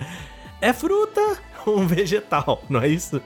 É 0.61 0.71
fruta 0.71 1.21
ou 1.65 1.79
um 1.81 1.87
vegetal, 1.87 2.61
não 2.69 2.81
é 2.81 2.87
isso? 2.87 3.21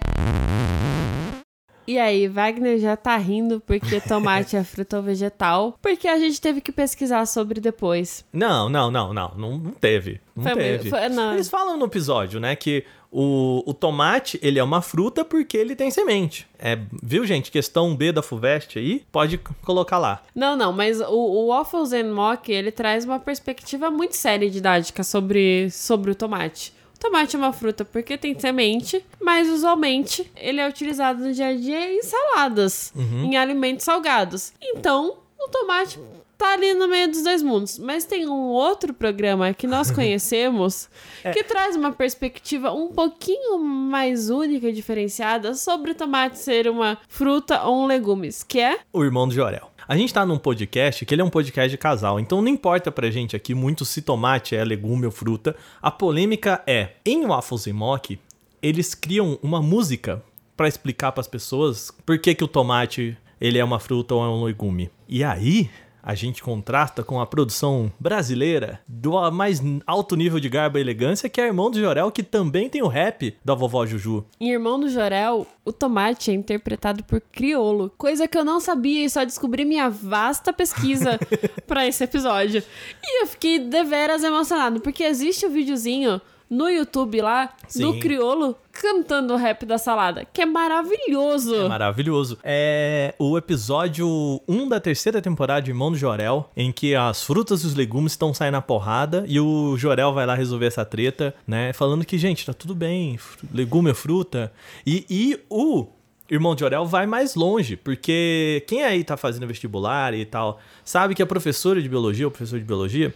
E 1.88 1.98
aí, 1.98 2.28
Wagner 2.28 2.78
já 2.80 2.98
tá 2.98 3.16
rindo 3.16 3.62
porque 3.66 4.02
tomate 4.06 4.56
é 4.58 4.64
fruta 4.64 4.98
ou 4.98 5.04
vegetal, 5.04 5.78
porque 5.82 6.08
a 6.08 6.20
gente 6.20 6.42
teve 6.42 6.60
que 6.60 6.72
pesquisar 6.72 7.26
sobre 7.26 7.62
depois. 7.62 8.26
Não, 8.34 8.68
não, 8.68 8.92
não, 8.92 9.14
não, 9.14 9.34
não, 9.38 9.60
teve. 9.80 10.20
Não 10.36 10.44
Foi 10.44 10.56
meio- 10.56 10.78
teve. 10.80 10.90
foi- 10.90 11.10
não. 11.10 11.34
Eles 11.34 11.50
falam 11.50 11.78
no 11.78 11.86
episódio, 11.86 12.40
né, 12.40 12.56
que 12.56 12.84
o, 13.10 13.64
o 13.66 13.74
tomate, 13.74 14.38
ele 14.44 14.60
é 14.60 14.64
uma 14.64 14.82
fruta 14.82 15.24
porque 15.24 15.56
ele 15.58 15.76
tem 15.78 15.90
semente. 15.90 16.46
É, 16.60 16.78
viu, 17.02 17.26
gente? 17.26 17.50
Questão 17.50 17.96
B 17.96 18.12
da 18.12 18.22
FUVEST 18.22 18.78
aí, 18.78 19.04
pode 19.12 19.38
colocar 19.64 19.98
lá. 19.98 20.22
Não, 20.36 20.58
não, 20.58 20.74
mas 20.74 21.00
o, 21.00 21.06
o 21.10 21.48
Waffles 21.48 21.94
and 21.94 22.14
Mock, 22.14 22.52
ele 22.52 22.70
traz 22.72 23.06
uma 23.06 23.18
perspectiva 23.20 23.90
muito 23.90 24.16
séria 24.18 24.46
e 24.46 24.50
didática 24.50 25.04
sobre, 25.04 25.70
sobre 25.72 26.12
o 26.12 26.16
tomate. 26.16 26.74
Tomate 27.00 27.36
é 27.36 27.40
uma 27.40 27.54
fruta 27.54 27.86
porque 27.86 28.18
tem 28.18 28.38
semente, 28.38 29.04
mas 29.22 29.48
usualmente 29.50 30.30
ele 30.36 30.60
é 30.60 30.68
utilizado 30.68 31.24
no 31.24 31.32
dia 31.34 31.48
a 31.48 31.54
dia 31.56 31.94
em 31.94 32.02
saladas, 32.02 32.92
em 33.24 33.38
alimentos 33.38 33.86
salgados. 33.86 34.54
Então, 34.62 35.18
o 35.40 35.48
tomate 35.50 36.00
tá 36.38 36.54
ali 36.54 36.74
no 36.74 36.88
meio 36.88 37.10
dos 37.10 37.24
dois 37.24 37.42
mundos. 37.42 37.80
Mas 37.80 38.06
tem 38.06 38.28
um 38.28 38.50
outro 38.50 38.94
programa 38.94 39.54
que 39.54 39.66
nós 39.66 39.90
conhecemos 39.92 40.90
que 41.34 41.44
traz 41.44 41.76
uma 41.76 41.92
perspectiva 41.92 42.72
um 42.72 42.90
pouquinho 42.90 43.58
mais 43.58 44.30
única 44.30 44.70
e 44.70 44.74
diferenciada 44.74 45.54
sobre 45.56 45.92
o 45.92 45.96
tomate 45.96 46.38
ser 46.38 46.68
uma 46.70 46.98
fruta 47.08 47.64
ou 47.64 47.84
um 47.84 47.86
legumes, 47.86 48.44
que 48.44 48.60
é 48.60 48.80
O 48.94 49.04
irmão 49.04 49.28
do 49.28 49.34
Jorel. 49.34 49.72
A 49.88 49.96
gente 49.96 50.14
tá 50.14 50.26
num 50.26 50.38
podcast 50.38 51.06
que 51.06 51.16
ele 51.16 51.22
é 51.22 51.24
um 51.24 51.30
podcast 51.30 51.70
de 51.70 51.78
casal, 51.78 52.20
então 52.20 52.42
não 52.42 52.50
importa 52.50 52.92
pra 52.92 53.10
gente 53.10 53.38
aqui 53.38 53.56
muito 53.56 53.86
se 53.86 54.02
tomate 54.02 54.54
é 54.54 54.62
legume 54.62 55.06
ou 55.06 55.12
fruta. 55.14 55.56
A 55.82 55.90
polêmica 55.90 56.62
é, 56.68 56.96
em 57.06 57.26
Waffles 57.26 57.68
e 57.68 57.72
Mock, 57.72 58.20
eles 58.62 58.94
criam 58.94 59.40
uma 59.42 59.62
música 59.62 60.22
pra 60.58 60.68
explicar 60.68 61.14
pras 61.14 61.26
pessoas 61.26 61.90
por 62.06 62.20
que, 62.20 62.36
que 62.36 62.44
o 62.44 62.50
tomate 62.50 63.18
ele 63.40 63.60
é 63.60 63.64
uma 63.64 63.80
fruta 63.80 64.14
ou 64.14 64.26
é 64.26 64.28
um 64.28 64.44
legume. 64.44 64.92
E 65.08 65.24
aí, 65.24 65.70
a 66.08 66.16
gente 66.16 66.42
contrasta 66.42 67.04
com 67.04 67.20
a 67.20 67.28
produção 67.28 67.92
brasileira 68.00 68.80
do 68.88 69.30
mais 69.30 69.62
alto 69.86 70.16
nível 70.16 70.40
de 70.40 70.48
garba 70.48 70.80
e 70.80 70.82
elegância, 70.82 71.28
que 71.28 71.42
é 71.42 71.48
Irmão 71.48 71.70
do 71.70 71.82
Jorel, 71.82 72.10
que 72.12 72.24
também 72.24 72.70
tem 72.70 72.82
o 72.82 72.88
rap 72.88 73.36
da 73.44 73.54
vovó 73.54 73.86
Juju. 73.86 74.24
Em 74.40 74.54
Irmão 74.54 74.80
do 74.80 74.90
Jorel, 74.90 75.46
o 75.66 75.74
tomate 75.74 76.32
é 76.32 76.34
interpretado 76.34 77.04
por 77.04 77.20
criolo, 77.20 77.92
coisa 77.98 78.26
que 78.26 78.38
eu 78.38 78.46
não 78.46 78.62
sabia 78.62 79.04
e 79.04 79.10
só 79.10 79.26
descobri 79.26 79.66
minha 79.66 79.90
vasta 79.90 80.54
pesquisa 80.54 81.20
pra 81.68 81.86
esse 81.86 82.06
episódio. 82.06 82.64
E 83.04 83.24
eu 83.24 83.28
fiquei 83.28 83.60
deveras 83.60 84.24
emocionado, 84.24 84.80
porque 84.80 85.04
existe 85.04 85.46
o 85.46 85.50
videozinho 85.50 86.22
no 86.50 86.70
YouTube 86.70 87.22
lá 87.22 87.54
Sim. 87.68 88.00
criolo 88.00 88.56
cantando 88.72 89.34
o 89.34 89.38
rap 89.38 89.66
da 89.66 89.78
salada, 89.78 90.26
que 90.32 90.42
é 90.42 90.46
maravilhoso. 90.46 91.56
É 91.56 91.68
maravilhoso. 91.68 92.38
É 92.44 93.16
o 93.18 93.38
episódio 93.38 94.08
1 94.48 94.70
da 94.70 94.80
terceira 94.80 95.22
temporada 95.22 95.64
de 95.64 95.72
Irmão 95.72 95.92
do 95.92 95.98
Jorel, 95.98 96.50
em 96.56 96.72
que 96.72 96.96
as 96.96 97.24
frutas 97.24 97.64
e 97.64 97.68
os 97.68 97.74
legumes 97.76 98.14
estão 98.14 98.34
saindo 98.34 98.54
na 98.54 98.62
porrada 98.62 99.26
e 99.28 99.40
o 99.40 99.76
Jorel 99.78 100.14
vai 100.14 100.26
lá 100.26 100.36
resolver 100.36 100.68
essa 100.68 100.86
treta, 100.86 101.34
né? 101.46 101.74
Falando 101.74 102.06
que, 102.06 102.18
gente, 102.18 102.46
tá 102.46 102.54
tudo 102.54 102.76
bem, 102.76 103.20
legume 103.54 103.92
é 103.92 103.94
fruta. 103.94 104.52
E, 104.86 105.06
e 105.10 105.40
o 105.50 105.88
irmão 106.30 106.56
de 106.56 106.62
Jorel 106.62 106.86
vai 106.86 107.06
mais 107.06 107.36
longe, 107.36 107.76
porque 107.76 108.64
quem 108.68 108.84
aí 108.84 109.04
tá 109.04 109.16
fazendo 109.16 109.48
vestibular 109.48 110.14
e 110.14 110.26
tal, 110.26 110.60
sabe 110.84 111.16
que 111.16 111.22
a 111.22 111.26
professora 111.26 111.82
de 111.82 111.88
biologia, 111.90 112.28
o 112.28 112.32
professor 112.32 112.60
de 112.60 112.66
biologia, 112.66 113.14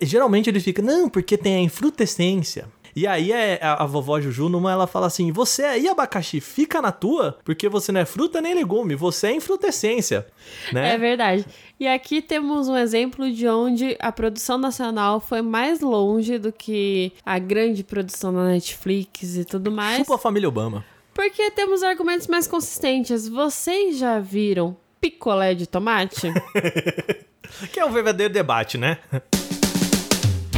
geralmente 0.00 0.48
ele 0.48 0.60
fica, 0.60 0.80
não, 0.82 1.08
porque 1.08 1.36
tem 1.36 1.56
a 1.56 1.60
infrutescência. 1.60 2.68
E 2.94 3.06
aí 3.06 3.32
é 3.32 3.58
a, 3.62 3.82
a 3.82 3.86
vovó 3.86 4.20
Juju, 4.20 4.48
numa 4.48 4.70
ela 4.70 4.86
fala 4.86 5.06
assim: 5.06 5.32
Você 5.32 5.64
aí, 5.64 5.88
abacaxi, 5.88 6.40
fica 6.40 6.82
na 6.82 6.92
tua, 6.92 7.38
porque 7.42 7.68
você 7.68 7.90
não 7.90 8.00
é 8.00 8.04
fruta 8.04 8.40
nem 8.40 8.54
legume, 8.54 8.94
você 8.94 9.28
é 9.28 9.34
infrutescência. 9.34 10.26
Né? 10.72 10.94
É 10.94 10.98
verdade. 10.98 11.46
E 11.80 11.88
aqui 11.88 12.20
temos 12.20 12.68
um 12.68 12.76
exemplo 12.76 13.30
de 13.32 13.48
onde 13.48 13.96
a 13.98 14.12
produção 14.12 14.58
nacional 14.58 15.20
foi 15.20 15.40
mais 15.40 15.80
longe 15.80 16.38
do 16.38 16.52
que 16.52 17.12
a 17.24 17.38
grande 17.38 17.82
produção 17.82 18.32
da 18.32 18.44
Netflix 18.44 19.36
e 19.36 19.44
tudo 19.44 19.72
mais. 19.72 19.98
Chupa 19.98 20.16
a 20.16 20.18
família 20.18 20.48
Obama. 20.48 20.84
Porque 21.14 21.50
temos 21.50 21.82
argumentos 21.82 22.26
mais 22.26 22.46
consistentes. 22.46 23.28
Vocês 23.28 23.98
já 23.98 24.18
viram 24.18 24.76
picolé 25.00 25.54
de 25.54 25.66
tomate? 25.66 26.32
Que 27.70 27.78
é 27.78 27.84
um 27.84 27.92
verdadeiro 27.92 28.32
debate, 28.32 28.78
né? 28.78 28.98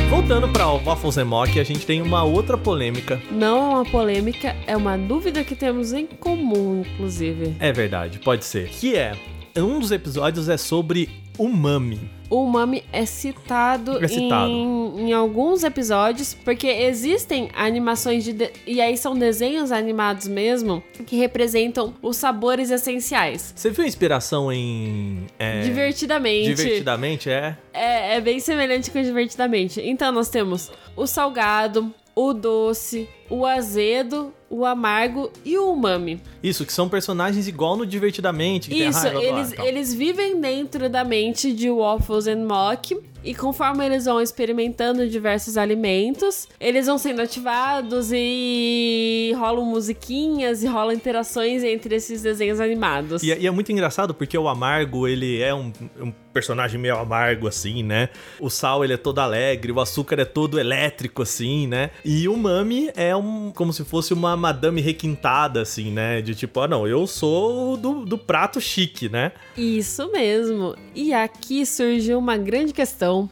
Voltando 0.08 0.48
para 0.48 0.68
o 0.68 0.78
Waffles 0.78 1.18
and 1.18 1.24
Mock, 1.24 1.58
a 1.58 1.64
gente 1.64 1.84
tem 1.84 2.00
uma 2.00 2.22
outra 2.22 2.56
polêmica. 2.56 3.20
Não 3.32 3.56
é 3.58 3.74
uma 3.74 3.84
polêmica, 3.84 4.54
é 4.66 4.76
uma 4.76 4.96
dúvida 4.96 5.42
que 5.42 5.56
temos 5.56 5.92
em 5.92 6.06
comum, 6.06 6.82
inclusive. 6.86 7.56
É 7.58 7.72
verdade, 7.72 8.20
pode 8.20 8.44
ser. 8.44 8.68
Que 8.68 8.94
é, 8.94 9.16
um 9.62 9.78
dos 9.78 9.90
episódios 9.92 10.48
é 10.48 10.56
sobre 10.56 11.08
umami. 11.38 12.00
O 12.30 12.42
umami 12.44 12.82
é 12.92 13.04
citado, 13.06 14.02
É 14.02 14.08
citado. 14.08 14.50
Em, 14.50 15.08
em 15.08 15.12
alguns 15.12 15.62
episódios, 15.62 16.34
porque 16.34 16.66
existem 16.66 17.48
animações 17.54 18.24
de, 18.24 18.32
de- 18.32 18.50
E 18.66 18.80
aí 18.80 18.96
são 18.96 19.14
desenhos 19.16 19.70
animados 19.70 20.26
mesmo 20.26 20.82
que 21.06 21.16
representam 21.16 21.94
os 22.02 22.16
sabores 22.16 22.70
essenciais. 22.70 23.52
Você 23.54 23.70
viu 23.70 23.84
a 23.84 23.86
inspiração 23.88 24.50
em. 24.52 25.26
é, 25.38 25.60
Divertidamente. 25.60 26.54
Divertidamente, 26.54 27.30
é. 27.30 27.56
É, 27.72 28.16
é 28.16 28.20
bem 28.20 28.40
semelhante 28.40 28.90
com 28.90 29.00
divertidamente. 29.02 29.80
Então 29.80 30.10
nós 30.10 30.28
temos 30.28 30.72
o 30.96 31.06
salgado, 31.06 31.92
o 32.16 32.32
doce, 32.32 33.08
o 33.28 33.44
azedo, 33.44 34.32
o 34.56 34.64
amargo 34.64 35.30
e 35.44 35.58
o 35.58 35.72
umami. 35.72 36.20
Isso, 36.42 36.64
que 36.64 36.72
são 36.72 36.88
personagens 36.88 37.48
igual 37.48 37.76
no 37.76 37.84
Divertidamente. 37.84 38.70
Que 38.70 38.84
Isso, 38.84 39.02
tem 39.02 39.12
raiva, 39.12 39.22
eles, 39.38 39.52
tal. 39.52 39.66
eles 39.66 39.94
vivem 39.94 40.40
dentro 40.40 40.88
da 40.88 41.02
mente 41.02 41.52
de 41.52 41.68
Waffles 41.70 42.26
and 42.26 42.44
Mock. 42.46 42.96
E 43.24 43.34
conforme 43.34 43.86
eles 43.86 44.04
vão 44.04 44.20
experimentando 44.20 45.08
diversos 45.08 45.56
alimentos, 45.56 46.46
eles 46.60 46.86
vão 46.86 46.98
sendo 46.98 47.22
ativados 47.22 48.10
e 48.12 49.32
rolam 49.38 49.64
musiquinhas 49.64 50.62
e 50.62 50.66
rolam 50.66 50.92
interações 50.94 51.64
entre 51.64 51.94
esses 51.96 52.20
desenhos 52.22 52.60
animados. 52.60 53.22
E, 53.22 53.32
é- 53.32 53.38
e 53.40 53.46
é 53.46 53.50
muito 53.50 53.72
engraçado 53.72 54.12
porque 54.12 54.36
o 54.36 54.46
Amargo, 54.46 55.08
ele 55.08 55.40
é 55.40 55.54
um, 55.54 55.72
um 56.00 56.12
personagem 56.34 56.78
meio 56.78 56.98
amargo, 56.98 57.46
assim, 57.46 57.82
né? 57.82 58.08
O 58.40 58.50
Sal, 58.50 58.84
ele 58.84 58.92
é 58.92 58.96
todo 58.96 59.20
alegre, 59.20 59.72
o 59.72 59.80
Açúcar 59.80 60.20
é 60.20 60.24
todo 60.24 60.58
elétrico, 60.58 61.22
assim, 61.22 61.66
né? 61.66 61.90
E 62.04 62.28
o 62.28 62.36
Mami 62.36 62.90
é 62.96 63.14
um, 63.14 63.52
como 63.54 63.72
se 63.72 63.84
fosse 63.84 64.12
uma 64.12 64.36
madame 64.36 64.80
requintada, 64.80 65.62
assim, 65.62 65.92
né? 65.92 66.20
De 66.20 66.34
tipo, 66.34 66.60
ah, 66.60 66.68
não, 66.68 66.86
eu 66.86 67.06
sou 67.06 67.76
do, 67.76 68.04
do 68.04 68.18
prato 68.18 68.60
chique, 68.60 69.08
né? 69.08 69.32
Isso 69.56 70.10
mesmo. 70.10 70.74
E 70.94 71.14
aqui 71.14 71.64
surgiu 71.64 72.18
uma 72.18 72.36
grande 72.36 72.72
questão. 72.72 73.30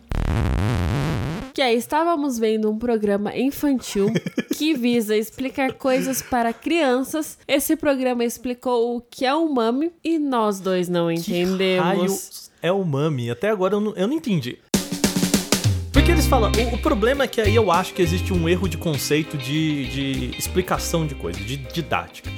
Que 1.53 1.61
é, 1.61 1.75
estávamos 1.75 2.39
vendo 2.39 2.71
um 2.71 2.79
programa 2.79 3.37
infantil 3.37 4.11
que 4.57 4.75
visa 4.75 5.17
explicar 5.17 5.75
coisas 5.75 6.23
para 6.23 6.53
crianças. 6.53 7.39
Esse 7.47 7.77
programa 7.77 8.25
explicou 8.25 8.97
o 8.97 9.01
que 9.01 9.27
é 9.27 9.35
um 9.35 9.53
mami 9.53 9.93
e 10.03 10.19
nós 10.19 10.61
dois 10.61 10.89
não 10.89 11.07
raio 11.07 11.19
entendemos. 11.19 12.51
é 12.63 12.73
o 12.73 12.85
Mami? 12.85 13.31
Até 13.31 13.51
agora 13.51 13.75
eu 13.75 13.81
não, 13.81 13.95
eu 13.95 14.07
não 14.07 14.15
entendi. 14.15 14.59
Porque 15.93 16.11
eles 16.11 16.27
falam. 16.27 16.51
O, 16.73 16.75
o 16.75 16.79
problema 16.79 17.25
é 17.25 17.27
que 17.27 17.41
aí 17.41 17.55
eu 17.55 17.71
acho 17.71 17.93
que 17.93 18.01
existe 18.01 18.33
um 18.33 18.49
erro 18.49 18.69
de 18.69 18.79
conceito 18.79 19.37
de, 19.37 19.87
de 19.89 20.39
explicação 20.39 21.07
de 21.07 21.15
coisa, 21.15 21.39
de 21.41 21.57
didática. 21.57 22.31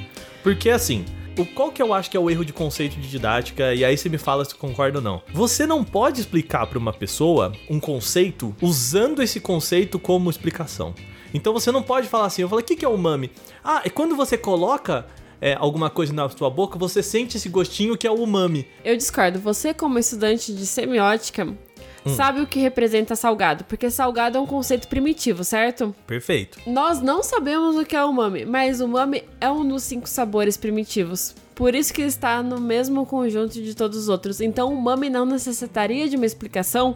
Porque 0.43 0.69
assim. 0.69 1.05
O, 1.37 1.45
qual 1.45 1.69
que 1.69 1.81
eu 1.81 1.93
acho 1.93 2.09
que 2.09 2.15
é 2.15 2.19
o 2.19 2.29
erro 2.29 2.45
de 2.45 2.53
conceito 2.53 2.97
de 2.97 3.09
didática, 3.09 3.73
e 3.73 3.83
aí 3.83 3.97
você 3.97 4.07
me 4.07 4.17
fala 4.17 4.45
se 4.45 4.55
concorda 4.55 4.99
ou 4.99 5.03
não. 5.03 5.21
Você 5.33 5.67
não 5.67 5.83
pode 5.83 6.21
explicar 6.21 6.65
para 6.65 6.79
uma 6.79 6.93
pessoa 6.93 7.51
um 7.69 7.77
conceito 7.77 8.55
usando 8.61 9.21
esse 9.21 9.41
conceito 9.41 9.99
como 9.99 10.29
explicação. 10.29 10.95
Então 11.33 11.51
você 11.51 11.73
não 11.73 11.83
pode 11.83 12.07
falar 12.07 12.27
assim, 12.27 12.41
eu 12.41 12.47
falo, 12.47 12.61
o 12.61 12.63
que, 12.63 12.77
que 12.77 12.85
é 12.85 12.87
umami? 12.87 13.29
Ah, 13.61 13.81
é 13.83 13.89
quando 13.89 14.15
você 14.15 14.37
coloca 14.37 15.05
é, 15.41 15.53
alguma 15.55 15.89
coisa 15.89 16.13
na 16.13 16.29
sua 16.29 16.49
boca, 16.49 16.79
você 16.79 17.03
sente 17.03 17.35
esse 17.35 17.49
gostinho 17.49 17.97
que 17.97 18.07
é 18.07 18.11
o 18.11 18.15
umami. 18.15 18.65
Eu 18.83 18.95
discordo. 18.95 19.37
Você, 19.39 19.73
como 19.73 19.99
estudante 19.99 20.53
de 20.53 20.65
semiótica, 20.65 21.53
sabe 22.09 22.41
o 22.41 22.47
que 22.47 22.59
representa 22.59 23.15
salgado, 23.15 23.63
porque 23.65 23.89
salgado 23.89 24.37
é 24.37 24.41
um 24.41 24.45
conceito 24.45 24.87
primitivo, 24.87 25.43
certo? 25.43 25.95
Perfeito. 26.05 26.59
Nós 26.67 27.01
não 27.01 27.23
sabemos 27.23 27.75
o 27.75 27.85
que 27.85 27.95
é 27.95 28.03
umami, 28.03 28.45
mas 28.45 28.81
umami 28.81 29.23
é 29.39 29.49
um 29.49 29.67
dos 29.67 29.83
cinco 29.83 30.07
sabores 30.07 30.57
primitivos. 30.57 31.35
Por 31.55 31.73
isso 31.73 31.93
que 31.93 32.01
está 32.01 32.43
no 32.43 32.59
mesmo 32.59 33.05
conjunto 33.05 33.53
de 33.61 33.73
todos 33.73 33.97
os 33.97 34.09
outros. 34.09 34.41
Então, 34.41 34.69
o 34.73 34.77
umami 34.77 35.09
não 35.09 35.25
necessitaria 35.25 36.09
de 36.09 36.17
uma 36.17 36.25
explicação, 36.25 36.93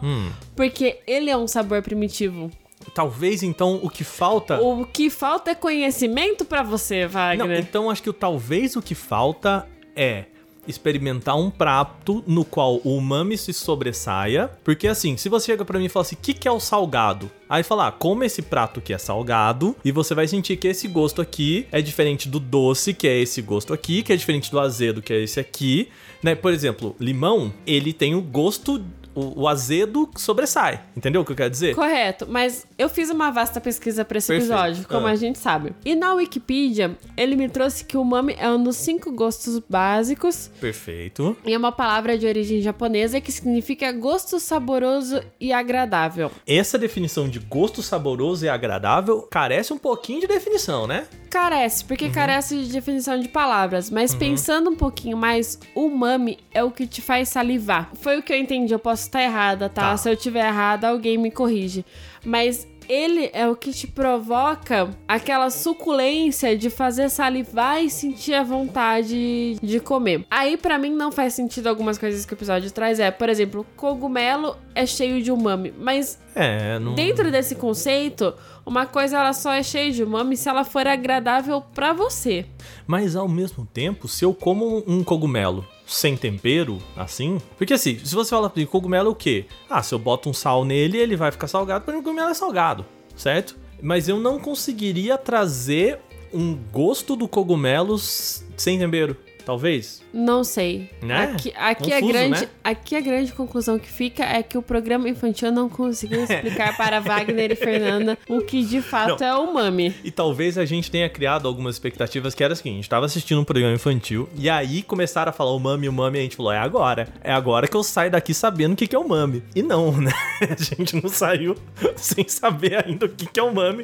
porque 0.54 1.00
ele 1.06 1.30
é 1.30 1.36
um 1.36 1.46
sabor 1.48 1.80
primitivo. 1.82 2.50
Talvez 2.94 3.42
então 3.42 3.78
o 3.82 3.88
que 3.90 4.04
falta. 4.04 4.60
O 4.60 4.84
que 4.84 5.10
falta 5.10 5.50
é 5.50 5.54
conhecimento 5.54 6.44
pra 6.44 6.62
você, 6.62 7.04
Não, 7.04 7.10
Wagner. 7.10 7.58
então 7.60 7.90
acho 7.90 8.02
que 8.02 8.10
o 8.10 8.12
talvez 8.12 8.74
o 8.76 8.82
que 8.82 8.94
falta 8.94 9.66
é 9.94 10.24
experimentar 10.70 11.36
um 11.36 11.50
prato 11.50 12.24
no 12.26 12.44
qual 12.44 12.80
o 12.84 12.96
umami 12.96 13.36
se 13.36 13.52
sobressaia. 13.52 14.50
Porque 14.64 14.88
assim, 14.88 15.16
se 15.16 15.28
você 15.28 15.46
chega 15.46 15.64
pra 15.64 15.78
mim 15.78 15.86
e 15.86 15.88
fala 15.88 16.02
assim, 16.02 16.16
o 16.16 16.18
que, 16.18 16.32
que 16.32 16.48
é 16.48 16.52
o 16.52 16.60
salgado? 16.60 17.30
Aí 17.48 17.62
fala, 17.62 17.88
ah, 17.88 17.92
come 17.92 18.26
esse 18.26 18.42
prato 18.42 18.80
que 18.80 18.92
é 18.92 18.98
salgado 18.98 19.74
e 19.84 19.90
você 19.90 20.14
vai 20.14 20.28
sentir 20.28 20.56
que 20.56 20.68
esse 20.68 20.86
gosto 20.86 21.20
aqui 21.20 21.66
é 21.72 21.82
diferente 21.82 22.28
do 22.28 22.38
doce, 22.38 22.94
que 22.94 23.08
é 23.08 23.18
esse 23.18 23.42
gosto 23.42 23.74
aqui, 23.74 24.02
que 24.02 24.12
é 24.12 24.16
diferente 24.16 24.50
do 24.50 24.60
azedo, 24.60 25.02
que 25.02 25.12
é 25.12 25.20
esse 25.20 25.40
aqui. 25.40 25.88
Né? 26.22 26.34
Por 26.34 26.52
exemplo, 26.52 26.94
limão, 27.00 27.52
ele 27.66 27.92
tem 27.92 28.14
o 28.14 28.20
gosto, 28.20 28.82
o, 29.20 29.40
o 29.42 29.48
azedo 29.48 30.08
sobressai. 30.16 30.80
Entendeu 30.96 31.20
o 31.20 31.24
que 31.24 31.32
eu 31.32 31.36
quero 31.36 31.50
dizer? 31.50 31.74
Correto, 31.74 32.26
mas 32.28 32.66
eu 32.78 32.88
fiz 32.88 33.10
uma 33.10 33.30
vasta 33.30 33.60
pesquisa 33.60 34.04
pra 34.04 34.18
esse 34.18 34.28
Perfeito. 34.28 34.52
episódio, 34.52 34.88
como 34.88 35.06
Ah. 35.06 35.10
a 35.10 35.14
gente 35.16 35.38
sabe. 35.38 35.72
E 35.84 35.94
na 35.94 36.14
Wikipedia, 36.14 36.96
ele 37.16 37.36
me 37.36 37.48
trouxe 37.48 37.84
que 37.84 37.96
o 37.96 38.02
umami 38.02 38.34
é 38.38 38.48
um 38.50 38.62
dos 38.62 38.76
cinco 38.76 39.10
gostos 39.12 39.58
básicos 39.68 40.50
Perfeito. 40.60 41.36
e 41.44 41.52
é 41.52 41.58
uma 41.58 41.72
palavra 41.72 42.16
de 42.18 42.26
origem 42.26 42.60
japonesa 42.60 43.20
que 43.20 43.30
significa 43.32 43.90
gosto 43.92 44.38
saboroso 44.40 45.20
e 45.40 45.52
agradável. 45.52 46.30
Essa 46.46 46.78
definição 46.78 47.28
de 47.28 47.38
gosto 47.38 47.82
saboroso 47.82 48.44
e 48.44 48.48
agradável 48.48 49.22
carece 49.22 49.72
um 49.72 49.78
pouquinho 49.78 50.20
de 50.20 50.26
definição, 50.26 50.86
né? 50.86 51.06
Carece, 51.28 51.84
porque 51.84 52.06
Uhum. 52.06 52.12
carece 52.12 52.56
de 52.64 52.72
definição 52.72 53.18
de 53.20 53.28
palavras, 53.28 53.88
mas 53.90 54.12
pensando 54.14 54.68
um 54.70 54.74
pouquinho 54.74 55.16
mais, 55.16 55.58
umami 55.76 56.38
é 56.52 56.62
o 56.64 56.70
que 56.72 56.86
te 56.86 57.00
faz 57.00 57.28
salivar. 57.28 57.90
Foi 57.94 58.18
o 58.18 58.22
que 58.22 58.32
eu 58.32 58.36
entendi, 58.38 58.72
eu 58.74 58.78
posso 58.80 59.04
estar 59.10 59.22
errada, 59.22 59.68
tá? 59.68 59.90
Tá. 59.90 59.96
Se 59.96 60.08
eu 60.08 60.16
tiver 60.16 60.46
errada, 60.46 60.88
alguém 60.88 61.18
me 61.18 61.30
corrige. 61.30 61.84
Mas 62.24 62.66
ele 62.88 63.30
é 63.32 63.46
o 63.48 63.54
que 63.54 63.72
te 63.72 63.86
provoca 63.86 64.90
aquela 65.06 65.48
suculência 65.48 66.56
de 66.58 66.68
fazer 66.68 67.08
salivar 67.08 67.80
e 67.84 67.88
sentir 67.88 68.34
a 68.34 68.42
vontade 68.42 69.56
de 69.62 69.78
comer. 69.78 70.26
Aí 70.28 70.56
pra 70.56 70.76
mim 70.76 70.90
não 70.90 71.12
faz 71.12 71.34
sentido 71.34 71.68
algumas 71.68 71.98
coisas 71.98 72.26
que 72.26 72.32
o 72.32 72.34
episódio 72.34 72.68
traz, 72.72 72.98
é, 72.98 73.12
por 73.12 73.28
exemplo, 73.28 73.64
cogumelo 73.76 74.56
é 74.74 74.84
cheio 74.86 75.22
de 75.22 75.30
umami, 75.30 75.72
mas 75.78 76.18
É, 76.34 76.80
não. 76.80 76.94
Dentro 76.94 77.30
desse 77.30 77.54
conceito, 77.54 78.34
uma 78.70 78.86
coisa 78.86 79.18
ela 79.18 79.32
só 79.32 79.52
é 79.52 79.64
cheia 79.64 79.90
de 79.90 80.04
umami 80.04 80.36
se 80.36 80.48
ela 80.48 80.62
for 80.62 80.86
agradável 80.86 81.60
pra 81.60 81.92
você. 81.92 82.46
Mas 82.86 83.16
ao 83.16 83.26
mesmo 83.26 83.66
tempo, 83.66 84.06
se 84.06 84.24
eu 84.24 84.32
como 84.32 84.84
um 84.86 85.02
cogumelo 85.02 85.66
sem 85.84 86.16
tempero, 86.16 86.78
assim. 86.96 87.40
Porque 87.58 87.74
assim, 87.74 87.98
se 87.98 88.14
você 88.14 88.30
fala 88.30 88.50
de 88.54 88.64
cogumelo 88.66 89.08
é 89.08 89.10
o 89.10 89.14
quê? 89.14 89.46
Ah, 89.68 89.82
se 89.82 89.92
eu 89.92 89.98
boto 89.98 90.30
um 90.30 90.32
sal 90.32 90.64
nele, 90.64 90.98
ele 90.98 91.16
vai 91.16 91.32
ficar 91.32 91.48
salgado, 91.48 91.84
porque 91.84 91.98
o 91.98 92.02
cogumelo 92.02 92.30
é 92.30 92.34
salgado, 92.34 92.86
certo? 93.16 93.58
Mas 93.82 94.08
eu 94.08 94.20
não 94.20 94.38
conseguiria 94.38 95.18
trazer 95.18 95.98
um 96.32 96.54
gosto 96.54 97.16
do 97.16 97.26
cogumelo 97.26 97.98
sem 97.98 98.78
tempero. 98.78 99.16
Talvez. 99.50 100.00
Não 100.14 100.44
sei. 100.44 100.88
Né? 101.02 101.24
Aqui, 101.24 101.52
aqui, 101.56 101.92
a 101.92 101.96
Confuso, 101.96 102.12
grande, 102.12 102.40
né? 102.42 102.48
aqui 102.62 102.94
a 102.94 103.00
grande 103.00 103.32
conclusão 103.32 103.80
que 103.80 103.90
fica 103.90 104.22
é 104.22 104.44
que 104.44 104.56
o 104.56 104.62
programa 104.62 105.08
infantil 105.08 105.50
não 105.50 105.68
conseguiu 105.68 106.22
explicar 106.22 106.76
para 106.76 107.00
Wagner 107.00 107.50
e 107.50 107.56
Fernanda 107.56 108.16
o 108.28 108.42
que 108.42 108.64
de 108.64 108.80
fato 108.80 109.20
Não. 109.20 109.26
é 109.26 109.36
umami. 109.36 109.92
E 110.04 110.10
talvez 110.12 110.56
a 110.56 110.64
gente 110.64 110.88
tenha 110.88 111.08
criado 111.08 111.48
algumas 111.48 111.74
expectativas 111.74 112.32
que 112.32 112.44
era 112.44 112.52
o 112.52 112.56
seguinte: 112.56 112.74
a 112.74 112.76
gente 112.76 112.88
tava 112.88 113.06
assistindo 113.06 113.40
um 113.40 113.44
programa 113.44 113.74
infantil 113.74 114.28
e 114.36 114.48
aí 114.48 114.84
começaram 114.84 115.30
a 115.30 115.32
falar 115.32 115.50
o 115.50 115.58
mami, 115.58 115.88
o 115.88 115.92
mami, 115.92 116.18
e 116.18 116.20
a 116.20 116.22
gente 116.22 116.36
falou: 116.36 116.52
é 116.52 116.58
agora. 116.58 117.08
É 117.20 117.32
agora 117.32 117.66
que 117.66 117.76
eu 117.76 117.82
saio 117.82 118.12
daqui 118.12 118.32
sabendo 118.32 118.74
o 118.74 118.76
que, 118.76 118.86
que 118.86 118.94
é 118.94 118.98
o 119.00 119.08
mami. 119.08 119.42
E 119.56 119.64
não, 119.64 119.90
né? 119.98 120.12
A 120.42 120.62
gente 120.62 120.94
não 121.02 121.10
saiu 121.10 121.56
sem 121.96 122.28
saber 122.28 122.86
ainda 122.86 123.06
o 123.06 123.08
que, 123.08 123.26
que 123.26 123.40
é 123.40 123.42
o 123.42 123.52
mami. 123.52 123.82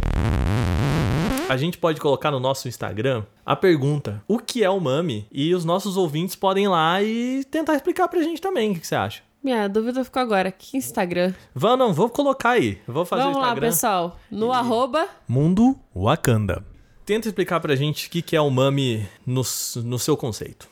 A 1.48 1.56
gente 1.56 1.78
pode 1.78 2.00
colocar 2.00 2.30
no 2.30 2.40
nosso 2.40 2.66
Instagram 2.68 3.24
a 3.44 3.54
pergunta: 3.54 4.22
o 4.26 4.38
que 4.38 4.64
é 4.64 4.70
o 4.70 4.80
mami? 4.80 5.26
E 5.30 5.54
os 5.54 5.64
nossos 5.64 5.96
ouvintes 5.96 6.34
podem 6.34 6.64
ir 6.64 6.68
lá 6.68 7.02
e 7.02 7.44
tentar 7.44 7.74
explicar 7.74 8.08
pra 8.08 8.22
gente 8.22 8.40
também. 8.40 8.70
O 8.70 8.74
que, 8.74 8.80
que 8.80 8.86
você 8.86 8.96
acha? 8.96 9.22
Minha 9.42 9.68
dúvida 9.68 10.02
ficou 10.04 10.20
agora. 10.20 10.50
Que 10.50 10.76
Instagram? 10.76 11.32
Vão, 11.54 11.76
não, 11.76 11.92
vou 11.92 12.08
colocar 12.10 12.50
aí. 12.50 12.78
Vou 12.86 13.04
fazer 13.04 13.22
Vamos 13.22 13.36
o 13.36 13.40
lá, 13.40 13.46
Instagram. 13.48 13.68
pessoal. 13.68 14.18
No 14.30 14.52
arroba. 14.52 15.06
Mundo 15.28 15.76
Wakanda. 15.94 16.64
Tenta 17.04 17.28
explicar 17.28 17.60
pra 17.60 17.76
gente 17.76 18.08
o 18.08 18.10
que, 18.10 18.20
que 18.22 18.34
é 18.34 18.40
o 18.40 18.50
mami 18.50 19.06
no, 19.24 19.42
no 19.84 19.98
seu 20.00 20.16
conceito. 20.16 20.68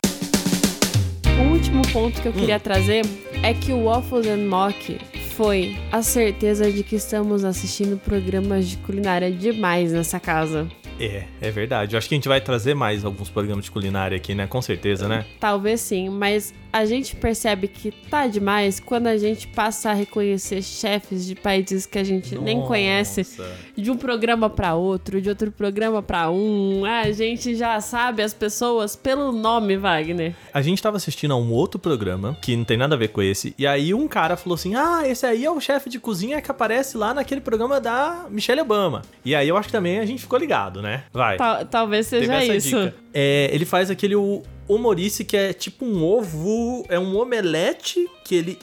O 1.40 1.52
último 1.52 1.82
ponto 1.92 2.20
que 2.20 2.26
eu 2.26 2.32
Hum. 2.32 2.34
queria 2.34 2.58
trazer 2.58 3.02
é 3.44 3.54
que 3.54 3.72
o 3.72 3.84
Waffles 3.84 4.26
and 4.26 4.48
Mock 4.48 4.98
foi 5.36 5.76
a 5.90 6.00
certeza 6.00 6.70
de 6.70 6.84
que 6.84 6.94
estamos 6.94 7.44
assistindo 7.44 7.98
programas 7.98 8.68
de 8.68 8.76
culinária 8.76 9.32
demais 9.32 9.90
nessa 9.90 10.20
casa. 10.20 10.68
É, 10.98 11.24
é 11.40 11.50
verdade. 11.50 11.94
Eu 11.94 11.98
acho 11.98 12.08
que 12.08 12.14
a 12.14 12.18
gente 12.18 12.28
vai 12.28 12.40
trazer 12.40 12.74
mais 12.74 13.04
alguns 13.04 13.28
programas 13.28 13.64
de 13.64 13.70
culinária 13.70 14.16
aqui, 14.16 14.34
né? 14.34 14.46
Com 14.46 14.62
certeza, 14.62 15.08
né? 15.08 15.24
Talvez 15.40 15.80
sim, 15.80 16.08
mas 16.08 16.52
a 16.74 16.84
gente 16.84 17.14
percebe 17.14 17.68
que 17.68 17.92
tá 17.92 18.26
demais 18.26 18.80
quando 18.80 19.06
a 19.06 19.16
gente 19.16 19.46
passa 19.46 19.90
a 19.90 19.92
reconhecer 19.92 20.60
chefes 20.60 21.24
de 21.24 21.36
países 21.36 21.86
que 21.86 21.96
a 21.96 22.02
gente 22.02 22.36
nem 22.36 22.60
conhece 22.62 23.20
Nossa. 23.20 23.52
de 23.76 23.92
um 23.92 23.96
programa 23.96 24.50
pra 24.50 24.74
outro, 24.74 25.20
de 25.20 25.28
outro 25.28 25.52
programa 25.52 26.02
pra 26.02 26.28
um. 26.30 26.84
A 26.84 27.12
gente 27.12 27.54
já 27.54 27.80
sabe 27.80 28.22
as 28.22 28.34
pessoas 28.34 28.96
pelo 28.96 29.30
nome, 29.30 29.76
Wagner. 29.76 30.34
A 30.52 30.60
gente 30.62 30.82
tava 30.82 30.96
assistindo 30.96 31.32
a 31.32 31.36
um 31.36 31.52
outro 31.52 31.78
programa, 31.78 32.36
que 32.42 32.56
não 32.56 32.64
tem 32.64 32.76
nada 32.76 32.96
a 32.96 32.98
ver 32.98 33.08
com 33.08 33.22
esse, 33.22 33.54
e 33.56 33.68
aí 33.68 33.94
um 33.94 34.08
cara 34.08 34.36
falou 34.36 34.56
assim: 34.56 34.74
Ah, 34.74 35.02
esse 35.06 35.24
aí 35.24 35.44
é 35.44 35.50
o 35.50 35.60
chefe 35.60 35.88
de 35.88 36.00
cozinha 36.00 36.42
que 36.42 36.50
aparece 36.50 36.96
lá 36.96 37.14
naquele 37.14 37.40
programa 37.40 37.80
da 37.80 38.26
Michelle 38.28 38.60
Obama. 38.60 39.02
E 39.24 39.32
aí 39.32 39.48
eu 39.48 39.56
acho 39.56 39.68
que 39.68 39.72
também 39.72 40.00
a 40.00 40.06
gente 40.06 40.22
ficou 40.22 40.40
ligado, 40.40 40.82
né? 40.82 40.83
Vai. 41.12 41.36
Tal- 41.36 41.64
talvez 41.66 42.06
seja 42.06 42.32
isso. 42.56 42.68
É, 43.12 43.50
ele 43.52 43.64
faz 43.64 43.90
aquele 43.90 44.14
o- 44.16 44.42
humorice 44.68 45.24
que 45.24 45.36
é 45.36 45.52
tipo 45.52 45.84
um 45.84 46.02
ovo, 46.04 46.84
é 46.88 46.98
um 46.98 47.16
omelete 47.18 48.08
que 48.24 48.34
ele 48.34 48.58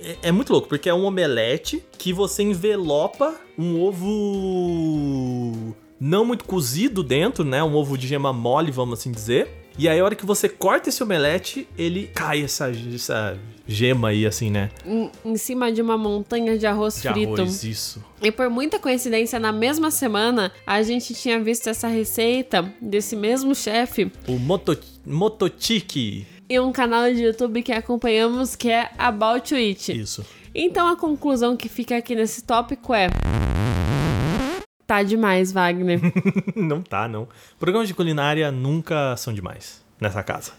é, 0.00 0.28
é 0.28 0.32
muito 0.32 0.52
louco, 0.52 0.68
porque 0.68 0.88
é 0.88 0.94
um 0.94 1.04
omelete 1.04 1.82
que 1.98 2.12
você 2.12 2.42
envelopa 2.42 3.34
um 3.58 3.80
ovo 3.80 5.74
não 6.00 6.24
muito 6.24 6.44
cozido 6.44 7.02
dentro, 7.02 7.44
né? 7.44 7.62
Um 7.62 7.74
ovo 7.74 7.96
de 7.96 8.06
gema 8.06 8.32
mole, 8.32 8.70
vamos 8.70 8.98
assim 9.00 9.12
dizer. 9.12 9.48
E 9.76 9.88
aí 9.88 9.98
a 9.98 10.04
hora 10.04 10.14
que 10.14 10.24
você 10.24 10.48
corta 10.48 10.88
esse 10.88 11.02
omelete, 11.02 11.66
ele 11.76 12.08
cai 12.14 12.42
essa, 12.44 12.70
essa 12.94 13.36
gema 13.66 14.08
aí 14.10 14.24
assim, 14.24 14.50
né? 14.50 14.70
Em, 14.86 15.10
em 15.24 15.36
cima 15.36 15.72
de 15.72 15.82
uma 15.82 15.98
montanha 15.98 16.56
de 16.56 16.66
arroz 16.66 17.00
De 17.02 17.08
frito. 17.08 17.34
arroz, 17.42 17.64
isso. 17.64 18.04
E 18.22 18.30
por 18.30 18.48
muita 18.48 18.78
coincidência, 18.78 19.38
na 19.40 19.50
mesma 19.52 19.90
semana, 19.90 20.52
a 20.66 20.80
gente 20.82 21.12
tinha 21.14 21.40
visto 21.42 21.68
essa 21.68 21.88
receita 21.88 22.72
desse 22.80 23.16
mesmo 23.16 23.54
chefe 23.54 24.12
O 24.28 24.38
moto, 24.38 24.78
mototique. 25.04 26.26
em 26.48 26.60
um 26.60 26.70
canal 26.70 27.12
de 27.12 27.22
YouTube 27.22 27.62
que 27.62 27.72
acompanhamos 27.72 28.54
que 28.54 28.70
é 28.70 28.90
About 28.96 29.48
to 29.48 29.56
Eat. 29.56 29.88
Isso. 29.98 30.24
Então 30.54 30.86
a 30.86 30.96
conclusão 30.96 31.56
que 31.56 31.68
fica 31.68 31.96
aqui 31.96 32.14
nesse 32.14 32.44
tópico 32.44 32.94
é. 32.94 33.08
Tá 34.86 35.02
demais, 35.02 35.50
Wagner. 35.50 36.00
não 36.54 36.82
tá, 36.82 37.08
não. 37.08 37.26
Programas 37.58 37.88
de 37.88 37.94
culinária 37.94 38.50
nunca 38.50 39.16
são 39.16 39.32
demais 39.32 39.82
nessa 40.00 40.22
casa. 40.22 40.52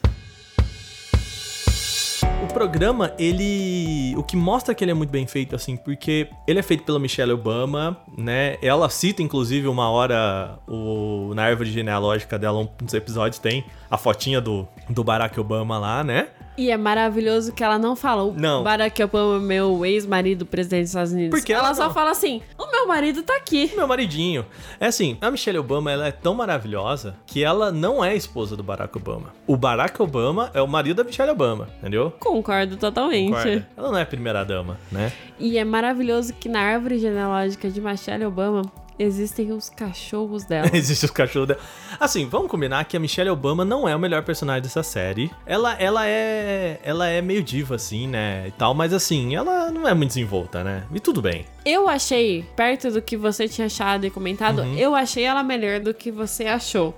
O 2.43 2.47
programa, 2.53 3.13
ele. 3.17 4.15
O 4.17 4.23
que 4.23 4.35
mostra 4.35 4.73
que 4.73 4.83
ele 4.83 4.91
é 4.91 4.93
muito 4.93 5.09
bem 5.09 5.25
feito, 5.27 5.55
assim, 5.55 5.77
porque 5.77 6.27
ele 6.47 6.59
é 6.59 6.61
feito 6.61 6.83
pela 6.83 6.99
Michelle 6.99 7.31
Obama, 7.31 7.97
né? 8.17 8.57
Ela 8.61 8.89
cita, 8.89 9.21
inclusive, 9.21 9.67
uma 9.67 9.89
hora 9.89 10.59
o... 10.67 11.33
na 11.35 11.43
árvore 11.43 11.71
genealógica 11.71 12.37
dela, 12.37 12.59
um 12.59 12.69
dos 12.81 12.93
episódios, 12.93 13.39
tem 13.39 13.65
a 13.89 13.97
fotinha 13.97 14.41
do, 14.41 14.67
do 14.89 15.03
Barack 15.03 15.39
Obama 15.39 15.77
lá, 15.77 16.03
né? 16.03 16.29
E 16.57 16.71
é 16.71 16.77
maravilhoso 16.77 17.53
que 17.53 17.63
ela 17.63 17.77
não 17.77 17.95
fala 17.95 18.23
o 18.23 18.33
Não. 18.33 18.63
Barack 18.63 19.01
Obama, 19.03 19.39
meu 19.39 19.85
ex-marido, 19.85 20.45
presidente 20.45 20.83
dos 20.83 20.89
Estados 20.89 21.11
Unidos. 21.11 21.39
Porque 21.39 21.51
ela, 21.51 21.67
ela 21.67 21.75
só 21.75 21.87
não. 21.87 21.93
fala 21.93 22.11
assim: 22.11 22.41
o 22.57 22.71
meu 22.71 22.87
marido 22.87 23.23
tá 23.23 23.35
aqui. 23.35 23.71
Meu 23.75 23.87
maridinho. 23.87 24.45
É 24.79 24.87
assim, 24.87 25.17
a 25.19 25.29
Michelle 25.29 25.57
Obama, 25.57 25.91
ela 25.91 26.07
é 26.07 26.11
tão 26.11 26.33
maravilhosa 26.33 27.15
que 27.25 27.43
ela 27.43 27.71
não 27.71 28.03
é 28.03 28.15
esposa 28.15 28.55
do 28.55 28.63
Barack 28.63 28.95
Obama. 28.97 29.33
O 29.45 29.57
Barack 29.57 30.01
Obama 30.01 30.49
é 30.53 30.61
o 30.61 30.67
marido 30.67 30.97
da 30.97 31.03
Michelle 31.03 31.31
Obama, 31.31 31.67
entendeu? 31.79 32.11
Concordo 32.19 32.77
totalmente. 32.77 33.31
Concorda? 33.31 33.67
Ela 33.75 33.91
não 33.91 33.97
é 33.97 34.05
primeira 34.05 34.43
dama, 34.43 34.77
né? 34.91 35.11
E 35.37 35.57
é 35.57 35.65
maravilhoso 35.65 36.33
que 36.33 36.47
na 36.47 36.61
árvore 36.61 36.97
genealógica 36.99 37.69
de 37.69 37.81
Michelle 37.81 38.25
Obama 38.25 38.61
existem 38.97 39.51
os 39.51 39.69
cachorros 39.69 40.43
dela. 40.45 40.69
Existem 40.73 41.07
os 41.07 41.11
cachorros 41.11 41.47
dela. 41.49 41.59
Assim, 41.99 42.27
vamos 42.27 42.49
combinar 42.49 42.83
que 42.85 42.95
a 42.95 42.99
Michelle 42.99 43.29
Obama 43.29 43.63
não 43.65 43.87
é 43.87 43.95
o 43.95 43.99
melhor 43.99 44.23
personagem 44.23 44.61
dessa 44.63 44.83
série. 44.83 45.31
Ela, 45.45 45.73
ela 45.73 46.07
é. 46.07 46.79
Ela 46.83 47.07
é 47.07 47.21
meio 47.21 47.41
diva, 47.43 47.75
assim, 47.75 48.07
né? 48.07 48.45
E 48.47 48.51
tal, 48.51 48.73
mas 48.73 48.93
assim, 48.93 49.35
ela 49.35 49.71
não 49.71 49.87
é 49.87 49.93
muito 49.93 50.09
desenvolta, 50.09 50.63
né? 50.63 50.83
E 50.93 50.99
tudo 50.99 51.21
bem. 51.21 51.45
Eu 51.65 51.89
achei, 51.89 52.43
perto 52.55 52.91
do 52.91 53.01
que 53.01 53.17
você 53.17 53.47
tinha 53.47 53.65
achado 53.67 54.05
e 54.05 54.09
comentado, 54.11 54.59
Uhum. 54.61 54.75
eu 54.77 54.93
achei 54.95 55.23
ela 55.23 55.41
melhor 55.43 55.79
do 55.79 55.93
que 55.93 56.11
você 56.11 56.45
achou. 56.45 56.95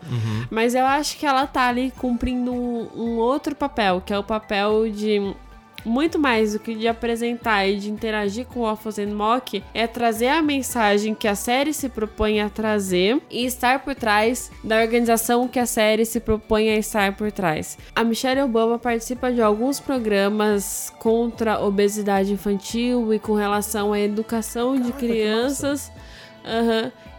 Mas 0.50 0.76
eu 0.76 0.86
acho 0.86 1.18
que 1.18 1.26
ela 1.26 1.48
tá 1.48 1.68
ali 1.68 1.92
cumprindo 1.98 2.52
um, 2.52 2.90
um 2.96 3.18
outro 3.18 3.56
papel, 3.56 4.02
que 4.06 4.14
é 4.14 4.18
o 4.20 4.24
papel 4.24 4.90
de. 4.92 5.34
Muito 5.88 6.20
mais 6.20 6.52
do 6.52 6.60
que 6.60 6.76
de 6.76 6.86
apresentar 6.86 7.66
e 7.66 7.78
de 7.78 7.90
interagir 7.90 8.46
com 8.46 8.60
o 8.60 8.64
Waffles 8.64 9.00
and 9.00 9.16
Mock, 9.16 9.64
é 9.74 9.88
trazer 9.88 10.28
a 10.28 10.42
mensagem 10.42 11.16
que 11.16 11.30
a 11.30 11.34
série 11.34 11.72
se 11.72 11.88
propõe 11.88 12.42
a 12.42 12.50
trazer 12.50 13.22
e 13.32 13.46
estar 13.46 13.80
por 13.80 13.96
trás 13.96 14.52
da 14.62 14.82
organização 14.82 15.48
que 15.48 15.58
a 15.58 15.66
série 15.66 16.04
se 16.04 16.20
propõe 16.20 16.72
a 16.72 16.76
estar 16.76 17.16
por 17.16 17.32
trás. 17.32 17.78
A 17.96 18.04
Michelle 18.04 18.42
Obama 18.42 18.78
participa 18.78 19.32
de 19.32 19.42
alguns 19.42 19.80
programas 19.80 20.94
contra 21.00 21.54
a 21.54 21.66
obesidade 21.66 22.34
infantil 22.34 23.14
e 23.14 23.18
com 23.18 23.34
relação 23.34 23.94
à 23.94 24.00
educação 24.02 24.76
de 24.76 24.92
crianças. 24.92 25.90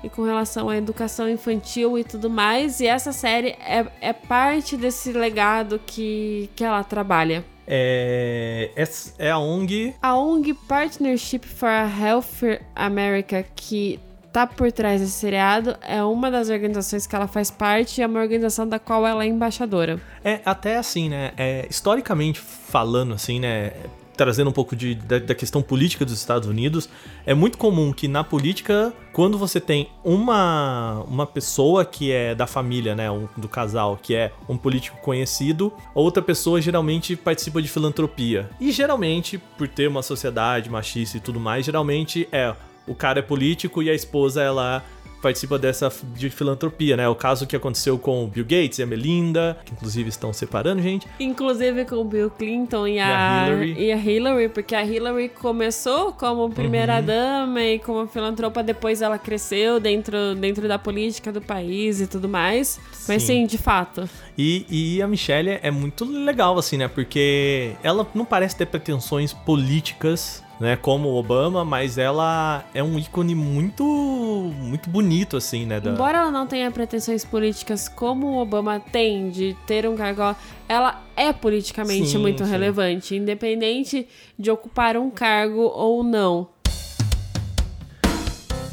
E 0.02 0.08
com 0.10 0.22
relação 0.22 0.68
à 0.68 0.76
educação 0.76 1.28
infantil 1.28 1.98
e 1.98 2.04
tudo 2.04 2.28
mais. 2.28 2.80
E 2.80 2.86
essa 2.86 3.12
série 3.12 3.56
é, 3.60 3.86
é 4.00 4.12
parte 4.12 4.76
desse 4.76 5.12
legado 5.12 5.80
que, 5.86 6.50
que 6.54 6.62
ela 6.62 6.84
trabalha. 6.84 7.44
É. 7.68 8.70
É, 8.74 9.26
é 9.26 9.30
a 9.30 9.38
ONG. 9.38 9.94
A 10.00 10.16
ONG 10.16 10.54
Partnership 10.54 11.46
for 11.46 11.68
a 11.68 11.86
Healthier 11.86 12.62
America, 12.74 13.44
que 13.54 14.00
tá 14.32 14.46
por 14.46 14.70
trás 14.72 15.00
desse 15.00 15.12
seriado, 15.12 15.76
é 15.82 16.02
uma 16.02 16.30
das 16.30 16.48
organizações 16.48 17.06
que 17.06 17.14
ela 17.14 17.26
faz 17.26 17.50
parte 17.50 18.00
e 18.00 18.02
é 18.02 18.06
uma 18.06 18.20
organização 18.20 18.68
da 18.68 18.78
qual 18.78 19.06
ela 19.06 19.24
é 19.24 19.26
embaixadora. 19.26 20.00
É 20.24 20.40
até 20.44 20.76
assim, 20.76 21.08
né? 21.08 21.32
É, 21.36 21.66
historicamente 21.68 22.40
falando, 22.40 23.14
assim, 23.14 23.40
né? 23.40 23.72
Trazendo 24.18 24.50
um 24.50 24.52
pouco 24.52 24.74
de, 24.74 24.96
da, 24.96 25.20
da 25.20 25.34
questão 25.34 25.62
política 25.62 26.04
dos 26.04 26.14
Estados 26.14 26.48
Unidos, 26.48 26.88
é 27.24 27.32
muito 27.34 27.56
comum 27.56 27.92
que 27.92 28.08
na 28.08 28.24
política, 28.24 28.92
quando 29.12 29.38
você 29.38 29.60
tem 29.60 29.88
uma, 30.04 31.04
uma 31.06 31.24
pessoa 31.24 31.84
que 31.84 32.10
é 32.10 32.34
da 32.34 32.44
família, 32.44 32.96
né, 32.96 33.08
um, 33.08 33.28
do 33.36 33.48
casal, 33.48 33.96
que 33.96 34.16
é 34.16 34.32
um 34.48 34.56
político 34.56 35.00
conhecido, 35.00 35.72
outra 35.94 36.20
pessoa 36.20 36.60
geralmente 36.60 37.14
participa 37.14 37.62
de 37.62 37.68
filantropia. 37.68 38.50
E 38.60 38.72
geralmente, 38.72 39.38
por 39.38 39.68
ter 39.68 39.86
uma 39.86 40.02
sociedade 40.02 40.68
machista 40.68 41.16
e 41.16 41.20
tudo 41.20 41.38
mais, 41.38 41.64
geralmente 41.64 42.28
é 42.32 42.56
o 42.88 42.94
cara 42.94 43.18
é 43.18 43.22
político 43.22 43.82
e 43.82 43.90
a 43.90 43.94
esposa 43.94 44.42
ela 44.42 44.82
participa 45.20 45.58
dessa 45.58 45.90
de 46.14 46.30
filantropia, 46.30 46.96
né? 46.96 47.08
O 47.08 47.14
caso 47.14 47.46
que 47.46 47.56
aconteceu 47.56 47.98
com 47.98 48.24
o 48.24 48.26
Bill 48.26 48.44
Gates 48.44 48.78
e 48.78 48.82
a 48.82 48.86
Melinda, 48.86 49.58
que 49.64 49.72
inclusive 49.72 50.08
estão 50.08 50.32
separando, 50.32 50.80
gente. 50.82 51.06
Inclusive 51.18 51.84
com 51.84 51.96
o 51.96 52.04
Bill 52.04 52.30
Clinton 52.30 52.86
e, 52.86 52.94
E 52.94 53.00
a, 53.00 53.42
a 53.44 53.48
Hillary. 53.48 53.74
e 53.78 53.92
a 53.92 53.96
Hillary, 53.96 54.48
porque 54.48 54.74
a 54.74 54.84
Hillary 54.84 55.28
começou 55.28 56.12
como 56.12 56.48
primeira-dama 56.50 57.62
e 57.62 57.78
como 57.78 58.06
filantropa, 58.06 58.62
depois 58.62 59.02
ela 59.02 59.18
cresceu 59.18 59.80
dentro, 59.80 60.34
dentro 60.36 60.66
da 60.68 60.78
política 60.78 61.32
do 61.32 61.40
país 61.40 62.00
e 62.00 62.06
tudo 62.06 62.28
mais. 62.28 62.80
Mas 63.06 63.22
Sim. 63.22 63.40
sim, 63.40 63.46
de 63.46 63.58
fato. 63.58 64.08
E, 64.36 64.66
e 64.68 65.02
a 65.02 65.08
Michelle 65.08 65.58
é 65.62 65.70
muito 65.70 66.04
legal, 66.04 66.58
assim, 66.58 66.76
né? 66.76 66.88
Porque 66.88 67.72
ela 67.82 68.06
não 68.14 68.24
parece 68.24 68.56
ter 68.56 68.66
pretensões 68.66 69.32
políticas, 69.32 70.42
né? 70.60 70.76
Como 70.76 71.08
o 71.08 71.16
Obama, 71.16 71.64
mas 71.64 71.98
ela 71.98 72.64
é 72.74 72.82
um 72.82 72.98
ícone 72.98 73.34
muito, 73.34 73.84
muito 74.48 74.88
bonito, 74.90 75.36
assim, 75.36 75.64
né? 75.66 75.80
da- 75.80 75.90
Embora 75.90 76.18
ela 76.18 76.30
não 76.30 76.46
tenha 76.46 76.70
pretensões 76.70 77.24
políticas 77.24 77.88
como 77.88 78.26
o 78.28 78.38
Obama 78.38 78.80
tem 78.80 79.30
de 79.30 79.56
ter 79.66 79.86
um 79.88 79.96
cargo, 79.96 80.34
ela 80.68 81.02
é 81.16 81.32
politicamente 81.32 82.08
Sim, 82.08 82.18
muito 82.18 82.44
sim. 82.44 82.50
relevante, 82.50 83.14
independente 83.16 84.06
de 84.38 84.50
ocupar 84.50 84.96
um 84.96 85.10
cargo 85.10 85.60
ou 85.62 86.02
não. 86.02 86.48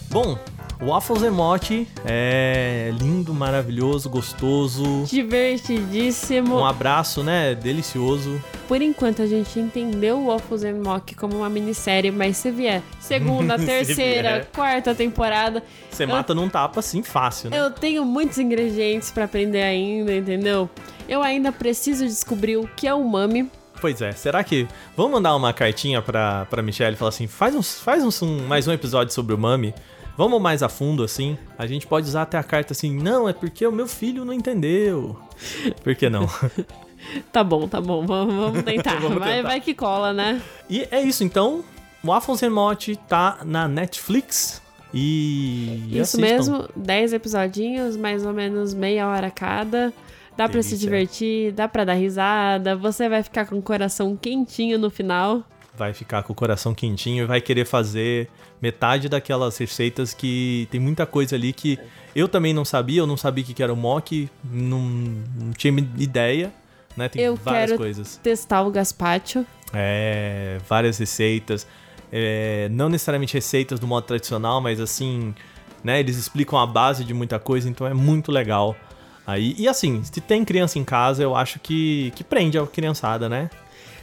Bom, 0.10 0.38
Waffles 0.82 1.24
Emote 1.24 1.88
é 2.06 2.92
lindo, 3.00 3.34
maravilhoso, 3.34 4.10
gostoso. 4.10 5.04
Divertidíssimo. 5.06 6.58
Um 6.58 6.66
abraço, 6.66 7.24
né? 7.24 7.56
Delicioso. 7.56 8.42
Por 8.68 8.82
enquanto 8.82 9.22
a 9.22 9.28
gente 9.28 9.60
entendeu 9.60 10.18
o 10.20 10.28
Waffles 10.28 10.64
Mock 10.76 11.16
como 11.16 11.38
uma 11.38 11.50
minissérie, 11.50 12.12
mas 12.12 12.38
se 12.38 12.52
vier 12.52 12.82
segunda, 13.00 13.58
Se 13.60 13.66
terceira, 13.66 14.30
vier. 14.34 14.50
quarta 14.54 14.94
temporada, 14.94 15.64
Você 15.90 16.04
Eu- 16.04 16.10
mata 16.10 16.34
num 16.36 16.50
tapa 16.50 16.80
assim 16.82 17.02
fácil, 17.02 17.50
né? 17.50 17.60
eu 17.60 17.72
tenho 17.72 18.04
muitos 18.06 18.38
ingredientes 18.38 19.12
pra 19.12 19.26
aprender 19.26 19.62
ainda, 19.64 20.14
entendeu? 20.16 20.70
Eu 21.08 21.22
ainda 21.24 21.52
preciso 21.52 22.06
descobrir 22.06 22.58
o 22.58 22.68
que 22.76 22.88
é 22.88 22.94
umami. 22.94 23.50
Pois 23.82 24.02
é, 24.02 24.12
será 24.14 24.44
que. 24.44 24.68
Vamos 24.96 25.12
mandar 25.12 25.36
uma 25.36 25.52
cartinha 25.52 26.02
pra, 26.02 26.46
pra 26.50 26.62
Michelle 26.62 26.96
e 26.96 26.98
falar 26.98 27.10
assim: 27.10 27.28
faz, 27.28 27.54
uns, 27.54 27.80
faz 27.80 28.04
uns, 28.04 28.22
um- 28.22 28.48
mais 28.48 28.68
um 28.68 28.72
episódio 28.72 29.14
sobre 29.14 29.34
o 29.34 29.38
Mami. 29.38 29.74
Vamos 30.18 30.42
mais 30.42 30.64
a 30.64 30.70
fundo 30.70 31.04
assim. 31.04 31.38
A 31.58 31.68
gente 31.68 31.86
pode 31.86 32.08
usar 32.08 32.24
até 32.24 32.38
a 32.38 32.44
carta 32.44 32.74
assim: 32.74 32.96
não, 32.96 33.28
é 33.28 33.34
porque 33.34 33.66
o 33.66 33.72
meu 33.72 33.88
filho 33.88 34.24
não 34.24 34.34
entendeu. 34.34 35.20
Por 35.84 35.96
que 35.96 36.10
não? 36.10 36.28
Tá 37.32 37.44
bom, 37.44 37.68
tá 37.68 37.80
bom, 37.80 38.04
vamos, 38.04 38.34
vamos 38.34 38.64
tentar. 38.64 38.98
Vamos 39.00 39.20
vai, 39.20 39.36
tentar. 39.36 39.48
vai 39.50 39.62
que 39.62 39.76
cola, 39.76 40.12
né? 40.12 40.42
e 40.68 40.88
é 40.90 41.04
isso 41.04 41.24
então. 41.24 41.64
O 42.04 42.08
Waffles 42.08 42.42
Remote 42.42 42.96
tá 43.08 43.42
na 43.46 43.68
Netflix. 43.68 44.60
E. 44.92 45.84
Isso 45.92 46.18
assistam. 46.18 46.22
mesmo, 46.22 46.70
10 46.76 47.14
episodinhos, 47.14 47.96
mais 47.96 48.26
ou 48.26 48.34
menos 48.34 48.74
meia 48.74 49.08
hora 49.08 49.30
cada. 49.30 49.94
Dá 50.36 50.50
pra 50.50 50.64
se 50.64 50.78
divertir, 50.78 51.54
dá 51.54 51.68
pra 51.68 51.86
dar 51.86 51.94
risada, 51.94 52.76
você 52.76 53.08
vai 53.08 53.22
ficar 53.24 53.46
com 53.46 53.58
o 53.58 53.62
coração 53.62 54.18
quentinho 54.18 54.78
no 54.78 54.90
final. 54.90 55.44
Vai 55.78 55.94
ficar 55.94 56.24
com 56.24 56.32
o 56.34 56.36
coração 56.36 56.74
quentinho 56.74 57.24
e 57.24 57.28
vai 57.28 57.42
querer 57.42 57.66
fazer 57.66 58.30
metade 58.62 59.10
daquelas 59.10 59.58
receitas 59.58 60.14
que 60.14 60.68
tem 60.72 60.80
muita 60.80 61.06
coisa 61.06 61.36
ali 61.36 61.52
que 61.52 61.78
eu 62.16 62.28
também 62.28 62.54
não 62.54 62.64
sabia. 62.64 63.02
Eu 63.02 63.08
não 63.08 63.18
sabia 63.18 63.44
o 63.44 63.48
que 63.48 63.62
era 63.62 63.74
o 63.74 63.76
mock, 63.76 64.30
não, 64.44 64.80
não 64.80 65.52
tinha 65.52 65.74
ideia. 65.98 66.54
Né? 66.96 67.10
Tem 67.10 67.22
Eu 67.24 67.36
várias 67.36 67.72
quero- 67.72 67.78
coisas. 67.78 68.18
Testar 68.24 68.62
o 68.64 68.72
gazpacho. 68.72 69.46
É, 69.74 70.60
várias 70.68 70.98
receitas. 70.98 71.68
É, 72.12 72.70
não 72.72 72.88
necessariamente 72.88 73.34
receitas 73.34 73.80
do 73.80 73.86
modo 73.88 74.06
tradicional, 74.06 74.62
mas 74.62 74.80
assim, 74.80 75.36
né? 75.84 76.00
Eles 76.00 76.16
explicam 76.16 76.58
a 76.58 76.66
base 76.66 77.04
de 77.04 77.14
muita 77.14 77.38
coisa, 77.38 77.68
então 77.68 77.86
é 77.86 77.94
muito 77.94 78.32
legal. 78.32 78.76
Aí, 79.28 79.56
e 79.58 79.68
assim, 79.68 80.02
se 80.04 80.22
tem 80.22 80.46
criança 80.46 80.80
em 80.80 80.84
casa, 80.86 81.22
eu 81.24 81.36
acho 81.36 81.60
que, 81.60 82.12
que 82.16 82.24
prende 82.24 82.58
a 82.58 82.66
criançada, 82.66 83.28
né? 83.28 83.50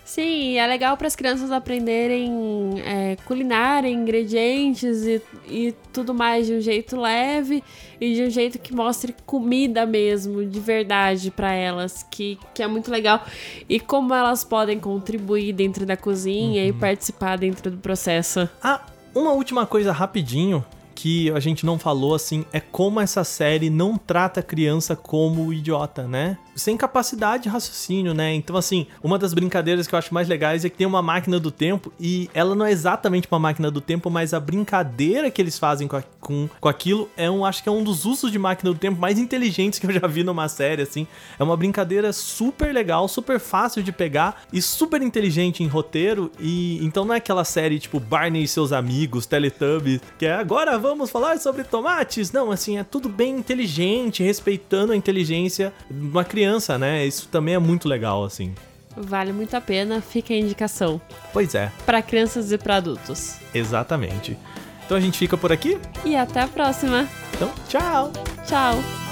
Sim, 0.04 0.58
é 0.58 0.66
legal 0.66 0.96
para 0.96 1.06
as 1.06 1.14
crianças 1.14 1.52
aprenderem 1.52 2.82
é, 2.84 3.16
culinária, 3.24 3.88
ingredientes 3.88 5.04
e, 5.04 5.22
e 5.48 5.74
tudo 5.92 6.12
mais 6.12 6.46
de 6.46 6.54
um 6.54 6.60
jeito 6.60 7.00
leve 7.00 7.62
e 8.00 8.14
de 8.14 8.22
um 8.24 8.30
jeito 8.30 8.58
que 8.58 8.74
mostre 8.74 9.14
comida 9.24 9.86
mesmo, 9.86 10.44
de 10.44 10.60
verdade 10.60 11.30
para 11.30 11.52
elas, 11.52 12.04
que, 12.10 12.38
que 12.52 12.62
é 12.62 12.66
muito 12.66 12.90
legal. 12.90 13.24
E 13.68 13.78
como 13.78 14.12
elas 14.12 14.42
podem 14.42 14.78
contribuir 14.78 15.52
dentro 15.52 15.86
da 15.86 15.96
cozinha 15.96 16.66
e 16.66 16.72
participar 16.72 17.38
dentro 17.38 17.70
do 17.70 17.78
processo. 17.78 18.48
Ah, 18.62 18.84
uma 19.14 19.32
última 19.32 19.66
coisa 19.66 19.92
rapidinho 19.92 20.64
que 20.94 21.30
a 21.32 21.40
gente 21.40 21.66
não 21.66 21.78
falou 21.78 22.14
assim 22.14 22.44
é 22.52 22.60
como 22.60 23.00
essa 23.00 23.24
série 23.24 23.70
não 23.70 23.96
trata 23.96 24.40
a 24.40 24.42
criança 24.42 24.94
como 24.94 25.52
idiota, 25.52 26.06
né? 26.06 26.38
Sem 26.54 26.76
capacidade 26.76 27.44
de 27.44 27.48
raciocínio, 27.48 28.12
né? 28.14 28.34
Então, 28.34 28.56
assim, 28.56 28.86
uma 29.02 29.18
das 29.18 29.32
brincadeiras 29.32 29.86
que 29.86 29.94
eu 29.94 29.98
acho 29.98 30.12
mais 30.12 30.28
legais 30.28 30.64
é 30.64 30.68
que 30.68 30.76
tem 30.76 30.86
uma 30.86 31.00
máquina 31.02 31.40
do 31.40 31.50
tempo 31.50 31.92
e 31.98 32.28
ela 32.34 32.54
não 32.54 32.66
é 32.66 32.70
exatamente 32.72 33.26
uma 33.30 33.38
máquina 33.38 33.70
do 33.70 33.80
tempo, 33.80 34.10
mas 34.10 34.34
a 34.34 34.40
brincadeira 34.40 35.30
que 35.30 35.40
eles 35.40 35.58
fazem 35.58 35.88
com, 35.88 35.96
a- 35.96 36.04
com, 36.20 36.48
com 36.60 36.68
aquilo 36.68 37.08
é 37.16 37.30
um, 37.30 37.44
acho 37.44 37.62
que 37.62 37.68
é 37.68 37.72
um 37.72 37.82
dos 37.82 38.04
usos 38.04 38.30
de 38.30 38.38
máquina 38.38 38.72
do 38.72 38.78
tempo 38.78 39.00
mais 39.00 39.18
inteligentes 39.18 39.78
que 39.78 39.86
eu 39.86 39.92
já 39.92 40.06
vi 40.06 40.22
numa 40.22 40.48
série, 40.48 40.82
assim. 40.82 41.06
É 41.38 41.42
uma 41.42 41.56
brincadeira 41.56 42.12
super 42.12 42.72
legal, 42.72 43.08
super 43.08 43.40
fácil 43.40 43.82
de 43.82 43.90
pegar 43.92 44.42
e 44.52 44.60
super 44.60 45.00
inteligente 45.02 45.62
em 45.62 45.66
roteiro. 45.66 46.30
E 46.38 46.84
então 46.84 47.04
não 47.04 47.14
é 47.14 47.18
aquela 47.18 47.44
série 47.44 47.78
tipo 47.78 47.98
Barney 47.98 48.42
e 48.42 48.48
seus 48.48 48.72
amigos, 48.72 49.26
Teletubbies, 49.26 50.00
que 50.18 50.26
é 50.26 50.34
agora 50.34 50.78
vamos 50.78 51.10
falar 51.10 51.38
sobre 51.38 51.64
tomates. 51.64 52.30
Não, 52.32 52.50
assim, 52.50 52.78
é 52.78 52.84
tudo 52.84 53.08
bem 53.08 53.36
inteligente, 53.36 54.22
respeitando 54.22 54.92
a 54.92 54.96
inteligência 54.96 55.72
de 55.90 56.08
uma 56.08 56.24
criança, 56.42 56.76
né? 56.76 57.06
Isso 57.06 57.28
também 57.28 57.54
é 57.54 57.58
muito 57.58 57.88
legal, 57.88 58.24
assim. 58.24 58.52
Vale 58.96 59.32
muito 59.32 59.54
a 59.54 59.60
pena, 59.60 60.00
fica 60.02 60.34
a 60.34 60.36
indicação. 60.36 61.00
Pois 61.32 61.54
é, 61.54 61.70
Para 61.86 62.02
crianças 62.02 62.50
e 62.52 62.58
para 62.58 62.76
adultos. 62.76 63.36
exatamente. 63.54 64.36
Então 64.84 64.96
a 64.96 65.00
gente 65.00 65.16
fica 65.16 65.36
por 65.38 65.52
aqui. 65.52 65.78
E 66.04 66.16
até 66.16 66.40
a 66.40 66.48
próxima. 66.48 67.08
Então, 67.34 67.50
tchau! 67.68 68.12
Tchau! 68.46 69.11